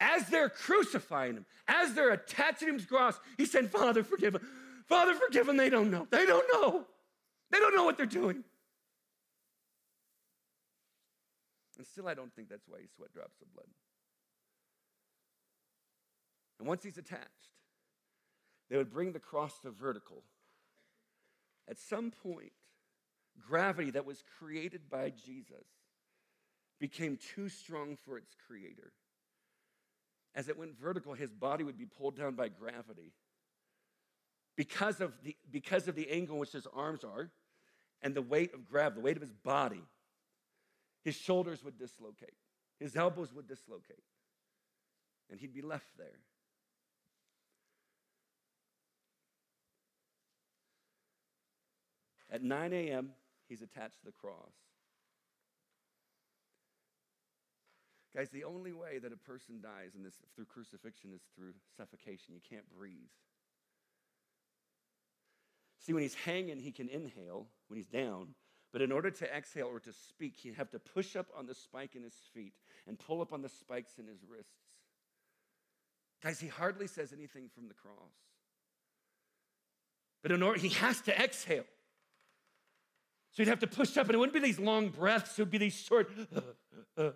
[0.00, 4.34] As they're crucifying him, as they're attaching him to the cross, he said, Father, forgive
[4.34, 4.46] them.
[4.86, 5.56] Father, forgive them.
[5.56, 6.06] They don't know.
[6.10, 6.84] They don't know.
[7.50, 8.44] They don't know what they're doing.
[11.76, 13.66] And still, I don't think that's why he sweat drops of blood.
[16.58, 17.52] And once he's attached,
[18.68, 20.24] they would bring the cross to vertical.
[21.68, 22.52] At some point,
[23.38, 25.66] gravity that was created by Jesus
[26.80, 28.92] became too strong for its creator.
[30.38, 33.12] As it went vertical, his body would be pulled down by gravity.
[34.56, 37.32] Because of the, because of the angle in which his arms are
[38.02, 39.82] and the weight of gravity, the weight of his body,
[41.02, 42.36] his shoulders would dislocate,
[42.78, 44.04] his elbows would dislocate,
[45.28, 46.20] and he'd be left there.
[52.30, 53.10] At 9 a.m.,
[53.48, 54.52] he's attached to the cross.
[58.18, 62.34] Guys, the only way that a person dies in this through crucifixion is through suffocation.
[62.34, 63.12] You can't breathe.
[65.78, 68.34] See, when he's hanging, he can inhale when he's down,
[68.72, 71.54] but in order to exhale or to speak, he'd have to push up on the
[71.54, 72.54] spike in his feet
[72.88, 74.50] and pull up on the spikes in his wrists.
[76.20, 77.94] Guys, he hardly says anything from the cross.
[80.24, 81.66] But in order, he has to exhale.
[83.30, 85.52] So he'd have to push up, and it wouldn't be these long breaths, it would
[85.52, 86.10] be these short.
[86.34, 86.40] Uh,
[86.96, 87.10] uh, uh,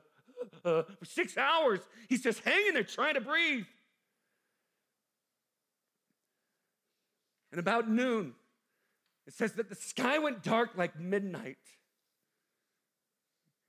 [0.65, 1.81] uh, for six hours.
[2.09, 3.65] He's just hanging there trying to breathe.
[7.51, 8.35] And about noon,
[9.27, 11.59] it says that the sky went dark like midnight.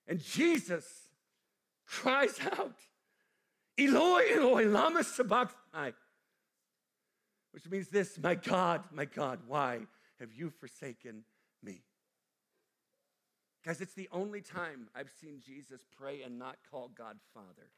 [0.08, 0.86] And Jesus
[1.86, 2.76] cries out,
[3.78, 5.94] Eloi, Eloi, lama sabachthani,
[7.52, 9.82] which means this, my God, my God, why
[10.20, 11.24] have you forsaken?
[13.66, 17.70] Guys, it's the only time I've seen Jesus pray and not call God Father.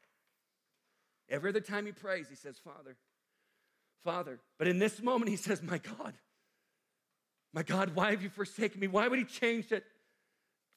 [1.28, 2.96] Every other time he prays, he says, Father,
[4.02, 4.40] Father.
[4.58, 6.14] But in this moment, he says, My God,
[7.52, 8.88] my God, why have you forsaken me?
[8.88, 9.84] Why would he change it?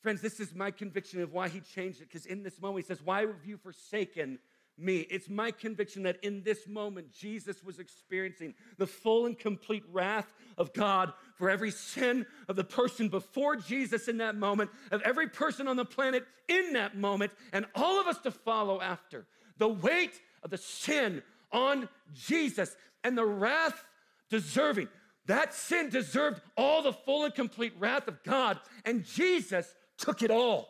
[0.02, 2.88] Friends, this is my conviction of why he changed it, because in this moment, he
[2.88, 4.40] says, Why have you forsaken
[4.80, 5.00] me?
[5.10, 10.32] It's my conviction that in this moment, Jesus was experiencing the full and complete wrath
[10.58, 15.28] of God for every sin of the person before Jesus in that moment, of every
[15.28, 19.26] person on the planet in that moment, and all of us to follow after.
[19.58, 21.22] The weight of the sin
[21.52, 23.86] on Jesus and the wrath
[24.30, 24.88] deserving.
[25.26, 30.32] That sin deserved all the full and complete wrath of God, and Jesus took it
[30.32, 30.70] all.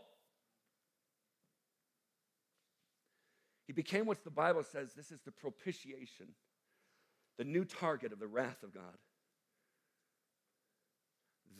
[3.70, 6.30] He became what the Bible says this is the propitiation,
[7.38, 8.97] the new target of the wrath of God.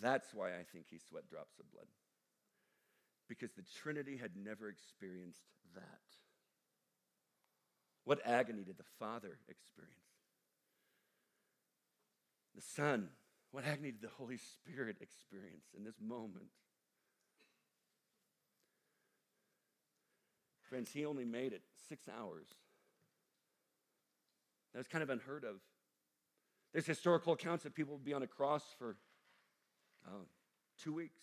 [0.02, 1.86] That's why I think he sweat drops of blood.
[3.28, 5.44] Because the Trinity had never experienced
[5.76, 5.84] that.
[8.06, 9.94] What agony did the Father experience?
[12.56, 13.10] The Son,
[13.52, 16.50] what agony did the Holy Spirit experience in this moment?
[20.70, 22.48] Friends, he only made it six hours.
[24.74, 25.56] That was kind of unheard of.
[26.74, 28.96] There's historical accounts that people would be on a cross for
[30.08, 30.28] oh,
[30.82, 31.20] two weeks.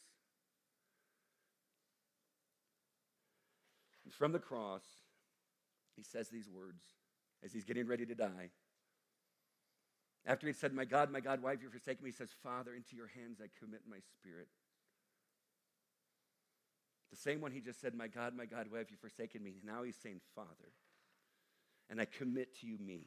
[4.05, 4.83] And from the cross,
[5.97, 6.83] he says these words
[7.45, 8.51] as he's getting ready to die.
[10.27, 12.11] After he said, My God, my God, why have you forsaken me?
[12.11, 14.49] He says, Father, into your hands I commit my spirit.
[17.11, 19.55] The same one he just said, My God, my God, why have you forsaken me?
[19.65, 20.73] Now he's saying, Father,
[21.89, 23.07] and I commit to you me.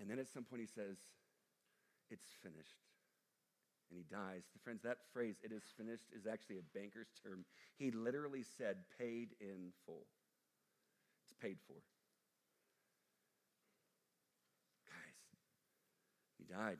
[0.00, 0.96] And then at some point he says,
[2.10, 2.76] It's finished.
[3.90, 4.42] And he dies.
[4.62, 7.44] Friends, that phrase, it is finished, is actually a banker's term.
[7.76, 10.06] He literally said, paid in full.
[11.26, 11.74] It's paid for.
[14.86, 15.18] Guys,
[16.38, 16.78] he died.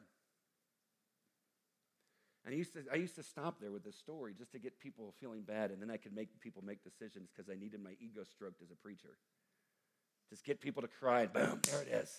[2.45, 4.80] And I used, to, I used to stop there with this story just to get
[4.80, 7.93] people feeling bad, and then I could make people make decisions because I needed my
[8.01, 9.18] ego stroked as a preacher.
[10.30, 12.11] Just get people to cry, and boom, there it is.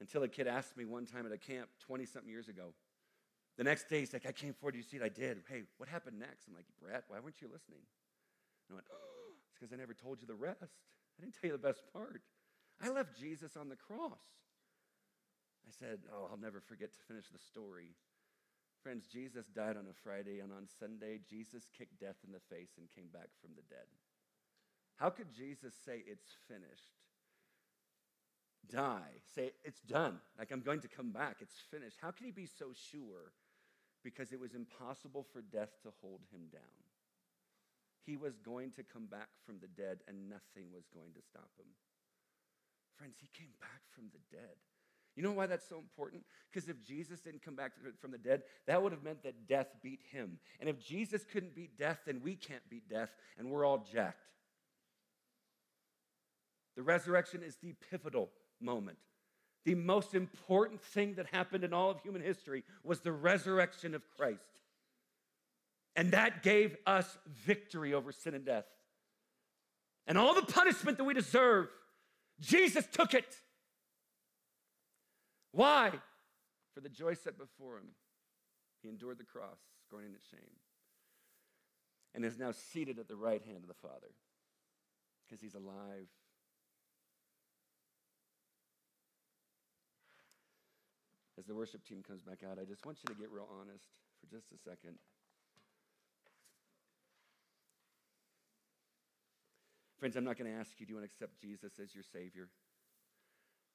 [0.00, 2.74] Until a kid asked me one time at a camp 20 something years ago.
[3.56, 5.38] The next day, he's like, I came forward, you see it, I did.
[5.48, 6.46] Hey, what happened next?
[6.46, 7.80] I'm like, Brett, why weren't you listening?
[8.68, 10.60] And I went, oh, it's because I never told you the rest.
[11.16, 12.20] I didn't tell you the best part.
[12.82, 14.20] I left Jesus on the cross.
[15.66, 17.96] I said, Oh, I'll never forget to finish the story.
[18.86, 22.78] Friends, Jesus died on a Friday, and on Sunday, Jesus kicked death in the face
[22.78, 23.90] and came back from the dead.
[24.94, 26.94] How could Jesus say, It's finished?
[28.70, 30.20] Die, say, It's done.
[30.38, 31.38] Like, I'm going to come back.
[31.40, 31.98] It's finished.
[32.00, 33.34] How can he be so sure?
[34.04, 36.78] Because it was impossible for death to hold him down.
[38.06, 41.50] He was going to come back from the dead, and nothing was going to stop
[41.58, 41.74] him.
[42.94, 44.62] Friends, he came back from the dead.
[45.16, 46.22] You know why that's so important?
[46.52, 49.68] Because if Jesus didn't come back from the dead, that would have meant that death
[49.82, 50.38] beat him.
[50.60, 53.08] And if Jesus couldn't beat death, then we can't beat death,
[53.38, 54.18] and we're all jacked.
[56.76, 58.28] The resurrection is the pivotal
[58.60, 58.98] moment.
[59.64, 64.02] The most important thing that happened in all of human history was the resurrection of
[64.16, 64.40] Christ.
[65.96, 68.66] And that gave us victory over sin and death.
[70.06, 71.68] And all the punishment that we deserve,
[72.38, 73.34] Jesus took it.
[75.56, 75.90] Why?
[76.74, 77.96] For the joy set before him,
[78.82, 79.56] he endured the cross,
[79.88, 80.60] scorning its shame,
[82.14, 84.12] and is now seated at the right hand of the Father
[85.24, 86.12] because he's alive.
[91.38, 93.88] As the worship team comes back out, I just want you to get real honest
[94.20, 94.98] for just a second.
[99.98, 102.04] Friends, I'm not going to ask you, do you want to accept Jesus as your
[102.04, 102.50] Savior?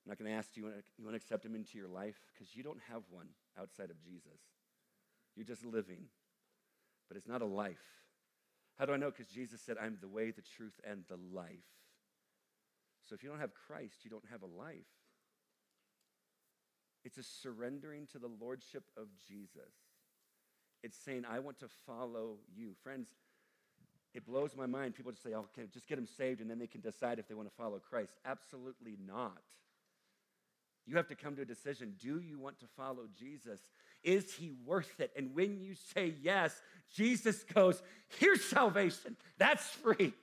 [0.05, 1.77] I'm not going to ask you, you want, to, you want to accept him into
[1.77, 2.15] your life?
[2.33, 3.27] Because you don't have one
[3.59, 4.39] outside of Jesus.
[5.35, 6.05] You're just living,
[7.07, 7.77] but it's not a life.
[8.79, 9.11] How do I know?
[9.11, 11.69] Because Jesus said, I'm the way, the truth, and the life.
[13.07, 14.89] So if you don't have Christ, you don't have a life.
[17.03, 19.73] It's a surrendering to the lordship of Jesus.
[20.83, 22.73] It's saying, I want to follow you.
[22.83, 23.09] Friends,
[24.13, 24.95] it blows my mind.
[24.95, 27.27] People just say, oh, okay, just get them saved and then they can decide if
[27.27, 28.13] they want to follow Christ.
[28.25, 29.41] Absolutely not.
[30.85, 31.95] You have to come to a decision.
[31.99, 33.59] Do you want to follow Jesus?
[34.03, 35.11] Is he worth it?
[35.15, 36.59] And when you say yes,
[36.93, 37.81] Jesus goes,
[38.19, 39.15] Here's salvation.
[39.37, 40.13] That's free.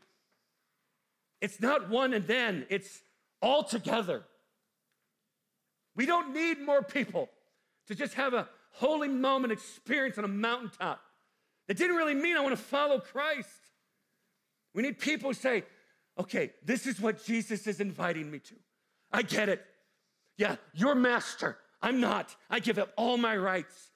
[1.41, 3.01] It's not one and then, it's
[3.41, 4.25] all together.
[5.95, 7.29] We don't need more people
[7.87, 11.01] to just have a holy moment experience on a mountaintop.
[11.67, 13.49] That didn't really mean I want to follow Christ.
[14.75, 15.65] We need people who say,
[16.19, 18.55] okay, this is what Jesus is inviting me to.
[19.13, 19.65] I get it.
[20.39, 21.59] Yeah, you're master.
[21.83, 22.35] I'm not.
[22.49, 23.91] I give up all my rights.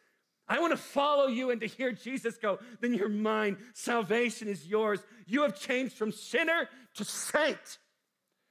[0.49, 3.57] I want to follow you and to hear Jesus go, then you're mine.
[3.73, 5.01] Salvation is yours.
[5.27, 7.79] You have changed from sinner to saint.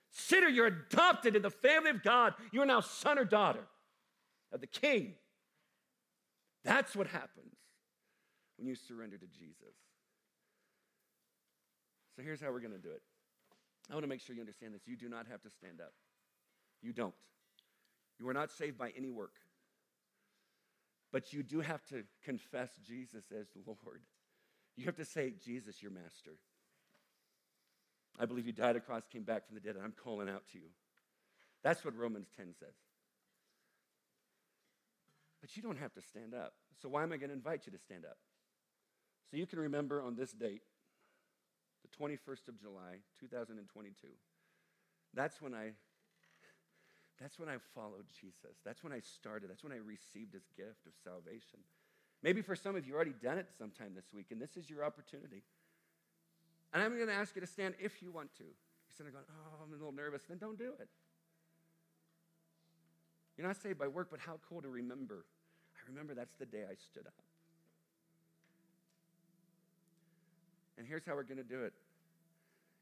[0.10, 2.34] Sinner, you're adopted in the family of God.
[2.52, 3.68] You are now son or daughter
[4.52, 5.14] of the king.
[6.64, 7.56] That's what happens
[8.58, 9.76] when you surrender to Jesus.
[12.16, 13.02] So here's how we're going to do it.
[13.90, 14.82] I want to make sure you understand this.
[14.86, 15.94] You do not have to stand up.
[16.82, 17.14] You don't.
[18.22, 19.34] You are not saved by any work.
[21.12, 24.02] But you do have to confess Jesus as Lord.
[24.78, 26.38] You have to say, Jesus, your master.
[28.20, 30.60] I believe you died across, came back from the dead, and I'm calling out to
[30.60, 30.68] you.
[31.64, 32.76] That's what Romans 10 says.
[35.42, 36.54] But you don't have to stand up.
[36.80, 38.18] So why am I going to invite you to stand up?
[39.32, 40.62] So you can remember on this date,
[41.82, 44.08] the 21st of July, 2022.
[45.14, 45.72] That's when I
[47.22, 48.58] that's when I followed Jesus.
[48.66, 49.50] That's when I started.
[49.50, 51.60] That's when I received his gift of salvation.
[52.24, 54.84] Maybe for some of you already done it sometime this week, and this is your
[54.84, 55.44] opportunity.
[56.74, 58.44] And I'm going to ask you to stand if you want to.
[58.44, 60.24] You're sitting there going, oh, I'm a little nervous.
[60.28, 60.88] Then don't do it.
[63.38, 65.26] You're not saved by work, but how cool to remember.
[65.76, 67.14] I remember that's the day I stood up.
[70.78, 71.74] And here's how we're going to do it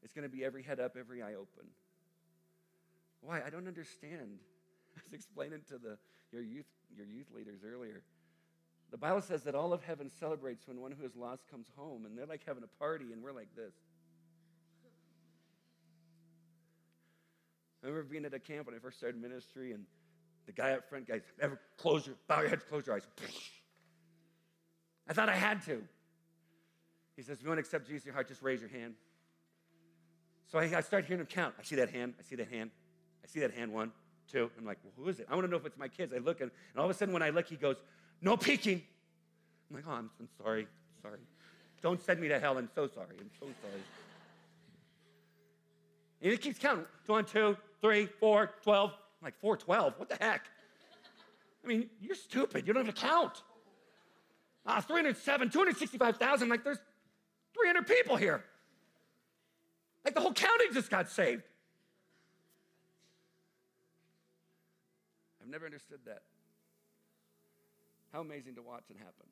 [0.02, 1.68] it's going to be every head up, every eye open.
[3.20, 3.42] Why?
[3.44, 4.38] I don't understand.
[4.96, 5.98] I was explaining to the,
[6.32, 6.66] your, youth,
[6.96, 8.02] your youth leaders earlier.
[8.90, 12.06] The Bible says that all of heaven celebrates when one who is lost comes home,
[12.06, 13.72] and they're like having a party, and we're like this.
[17.82, 19.84] I remember being at a camp when I first started ministry, and
[20.46, 23.06] the guy up front, guys, ever close your, bow your heads, close your eyes.
[25.08, 25.82] I thought I had to.
[27.16, 28.94] He says, if you want to accept Jesus in your heart, just raise your hand.
[30.46, 31.54] So I, I start hearing him count.
[31.58, 32.14] I see that hand.
[32.18, 32.70] I see that hand.
[33.32, 33.72] See that hand.
[33.72, 33.92] One,
[34.30, 34.50] two.
[34.58, 35.26] I'm like, well, who is it?
[35.30, 36.12] I want to know if it's my kids.
[36.12, 37.76] I look, and, and all of a sudden, when I look, he goes,
[38.20, 38.82] no peeking.
[39.70, 40.66] I'm like, oh, I'm, I'm sorry.
[41.00, 41.18] Sorry.
[41.80, 42.58] Don't send me to hell.
[42.58, 43.16] I'm so sorry.
[43.18, 43.82] I'm so sorry.
[46.22, 46.84] And he keeps counting.
[47.06, 48.90] One, two, three, four, 12.
[48.90, 49.94] I'm like, 412?
[49.96, 50.46] What the heck?
[51.64, 52.66] I mean, you're stupid.
[52.66, 53.42] You don't have to count.
[54.66, 56.48] Ah, 307, 265,000.
[56.48, 56.78] Like, there's
[57.54, 58.44] 300 people here.
[60.04, 61.42] Like, the whole county just got saved.
[65.50, 66.22] Never understood that.
[68.12, 69.28] How amazing to watch it happen.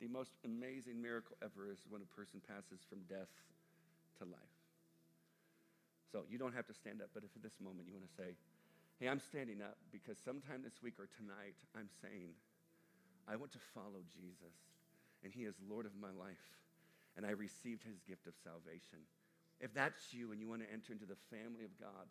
[0.00, 3.32] The most amazing miracle ever is when a person passes from death
[4.20, 4.56] to life.
[6.12, 8.16] So you don't have to stand up, but if at this moment you want to
[8.16, 8.36] say,
[9.00, 12.36] hey, I'm standing up because sometime this week or tonight I'm saying,
[13.28, 14.56] I want to follow Jesus
[15.24, 16.44] and he is Lord of my life
[17.16, 19.00] and I received his gift of salvation.
[19.60, 22.08] If that's you and you want to enter into the family of God,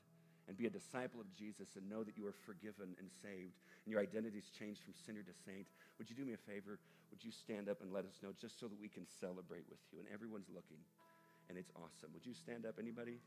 [0.47, 3.89] and be a disciple of Jesus and know that you are forgiven and saved and
[3.91, 5.65] your identity is changed from sinner to saint,
[5.97, 6.79] would you do me a favor?
[7.09, 9.81] Would you stand up and let us know just so that we can celebrate with
[9.93, 9.99] you?
[9.99, 10.81] And everyone's looking,
[11.49, 12.09] and it's awesome.
[12.13, 13.21] Would you stand up, anybody?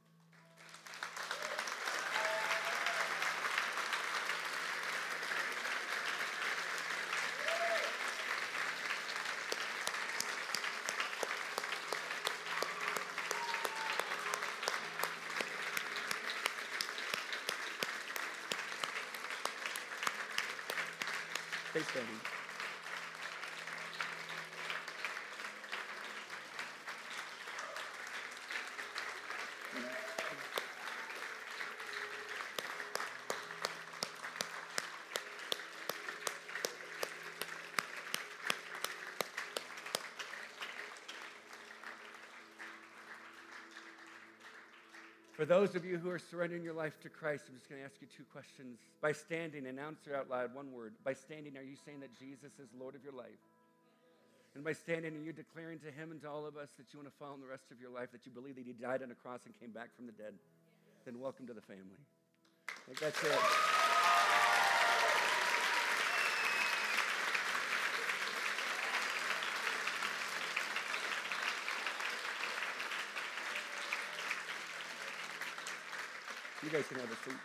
[21.79, 22.38] Stay standing.
[45.39, 47.87] For those of you who are surrendering your life to Christ, I'm just going to
[47.87, 48.81] ask you two questions.
[49.01, 50.95] By standing, announce out loud one word.
[51.05, 53.39] By standing, are you saying that Jesus is Lord of your life?
[54.57, 56.99] And by standing, are you declaring to Him and to all of us that you
[56.99, 59.01] want to follow Him the rest of your life, that you believe that He died
[59.01, 60.35] on a cross and came back from the dead?
[61.05, 62.03] Then welcome to the family.
[62.67, 63.78] I think that's it.
[76.63, 77.39] You guys can have a seat.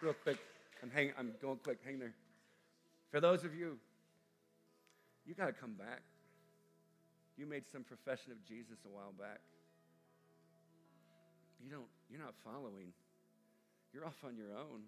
[0.00, 0.38] Real quick.
[0.82, 1.78] I'm, hang, I'm going quick.
[1.84, 2.14] Hang there.
[3.10, 3.76] For those of you,
[5.26, 6.00] you got to come back.
[7.36, 9.40] You made some profession of Jesus a while back.
[11.62, 12.92] You don't, you're not following.
[13.92, 14.82] You're off on your own.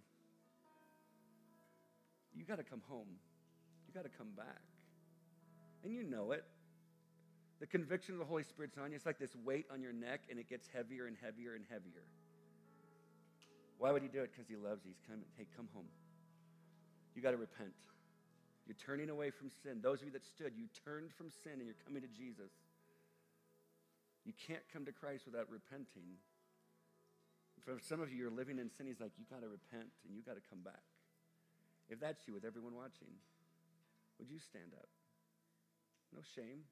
[2.35, 3.09] You got to come home.
[3.87, 4.63] You got to come back.
[5.85, 6.45] And you know it.
[7.61, 8.97] The conviction of the Holy Spirit's on you.
[8.97, 12.05] It's like this weight on your neck, and it gets heavier and heavier and heavier.
[13.81, 14.29] Why would he do it?
[14.29, 14.93] Because he loves you.
[14.93, 15.25] He's coming.
[15.41, 15.89] Hey, come home.
[17.17, 17.73] You got to repent.
[18.69, 19.81] You're turning away from sin.
[19.81, 22.53] Those of you that stood, you turned from sin and you're coming to Jesus.
[24.29, 26.21] You can't come to Christ without repenting.
[27.65, 28.85] For some of you, you're living in sin.
[28.85, 30.85] He's like, you got to repent and you got to come back.
[31.89, 33.11] If that's you, with everyone watching,
[34.21, 34.93] would you stand up?
[36.13, 36.69] No shame.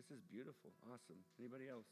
[0.00, 0.72] This is beautiful.
[0.88, 1.20] Awesome.
[1.36, 1.84] Anybody else?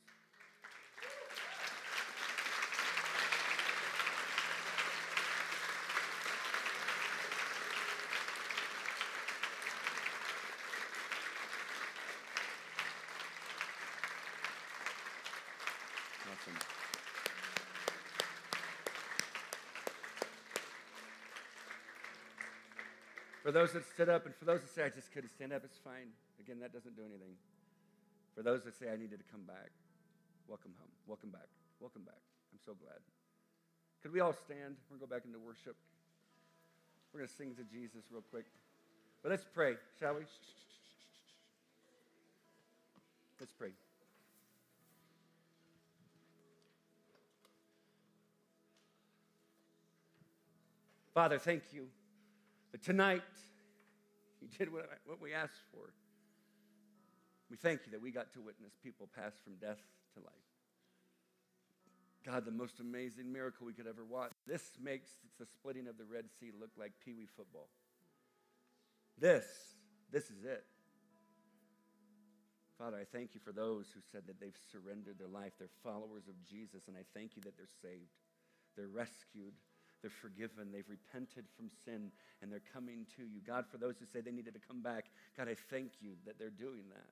[23.48, 25.64] For those that stood up and for those that say, I just couldn't stand up,
[25.64, 26.12] it's fine.
[26.38, 27.32] Again, that doesn't do anything.
[28.36, 29.72] For those that say, I needed to come back,
[30.46, 30.92] welcome home.
[31.06, 31.48] Welcome back.
[31.80, 32.20] Welcome back.
[32.52, 33.00] I'm so glad.
[34.02, 34.76] Could we all stand?
[34.90, 35.76] We're going to go back into worship.
[37.12, 38.44] We're going to sing to Jesus real quick.
[39.22, 40.28] But let's pray, shall we?
[43.40, 43.70] Let's pray.
[51.18, 51.88] Father, thank you.
[52.70, 53.24] But tonight,
[54.40, 55.90] you did what, what we asked for.
[57.50, 59.82] We thank you that we got to witness people pass from death
[60.14, 60.48] to life.
[62.24, 64.30] God, the most amazing miracle we could ever watch.
[64.46, 65.10] This makes
[65.40, 67.66] the splitting of the Red Sea look like Pee Wee football.
[69.20, 69.44] This,
[70.12, 70.66] this is it.
[72.78, 75.50] Father, I thank you for those who said that they've surrendered their life.
[75.58, 78.14] They're followers of Jesus, and I thank you that they're saved.
[78.76, 79.54] They're rescued.
[80.02, 80.70] They're forgiven.
[80.72, 83.40] They've repented from sin, and they're coming to you.
[83.46, 86.38] God, for those who say they needed to come back, God, I thank you that
[86.38, 87.10] they're doing that.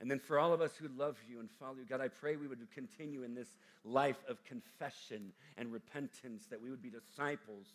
[0.00, 2.36] And then for all of us who love you and follow you, God, I pray
[2.36, 3.48] we would continue in this
[3.82, 7.66] life of confession and repentance, that we would be disciples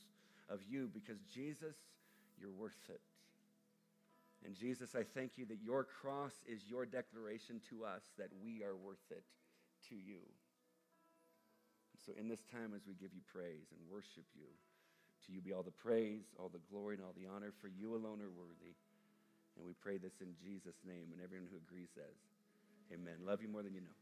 [0.49, 1.75] of you because Jesus,
[2.39, 3.01] you're worth it.
[4.45, 8.63] And Jesus, I thank you that your cross is your declaration to us that we
[8.63, 9.23] are worth it
[9.89, 10.19] to you.
[12.05, 14.49] So, in this time, as we give you praise and worship you,
[15.25, 17.93] to you be all the praise, all the glory, and all the honor, for you
[17.93, 18.73] alone are worthy.
[19.57, 21.13] And we pray this in Jesus' name.
[21.13, 22.17] And everyone who agrees says,
[22.89, 23.21] Amen.
[23.21, 24.00] Love you more than you know.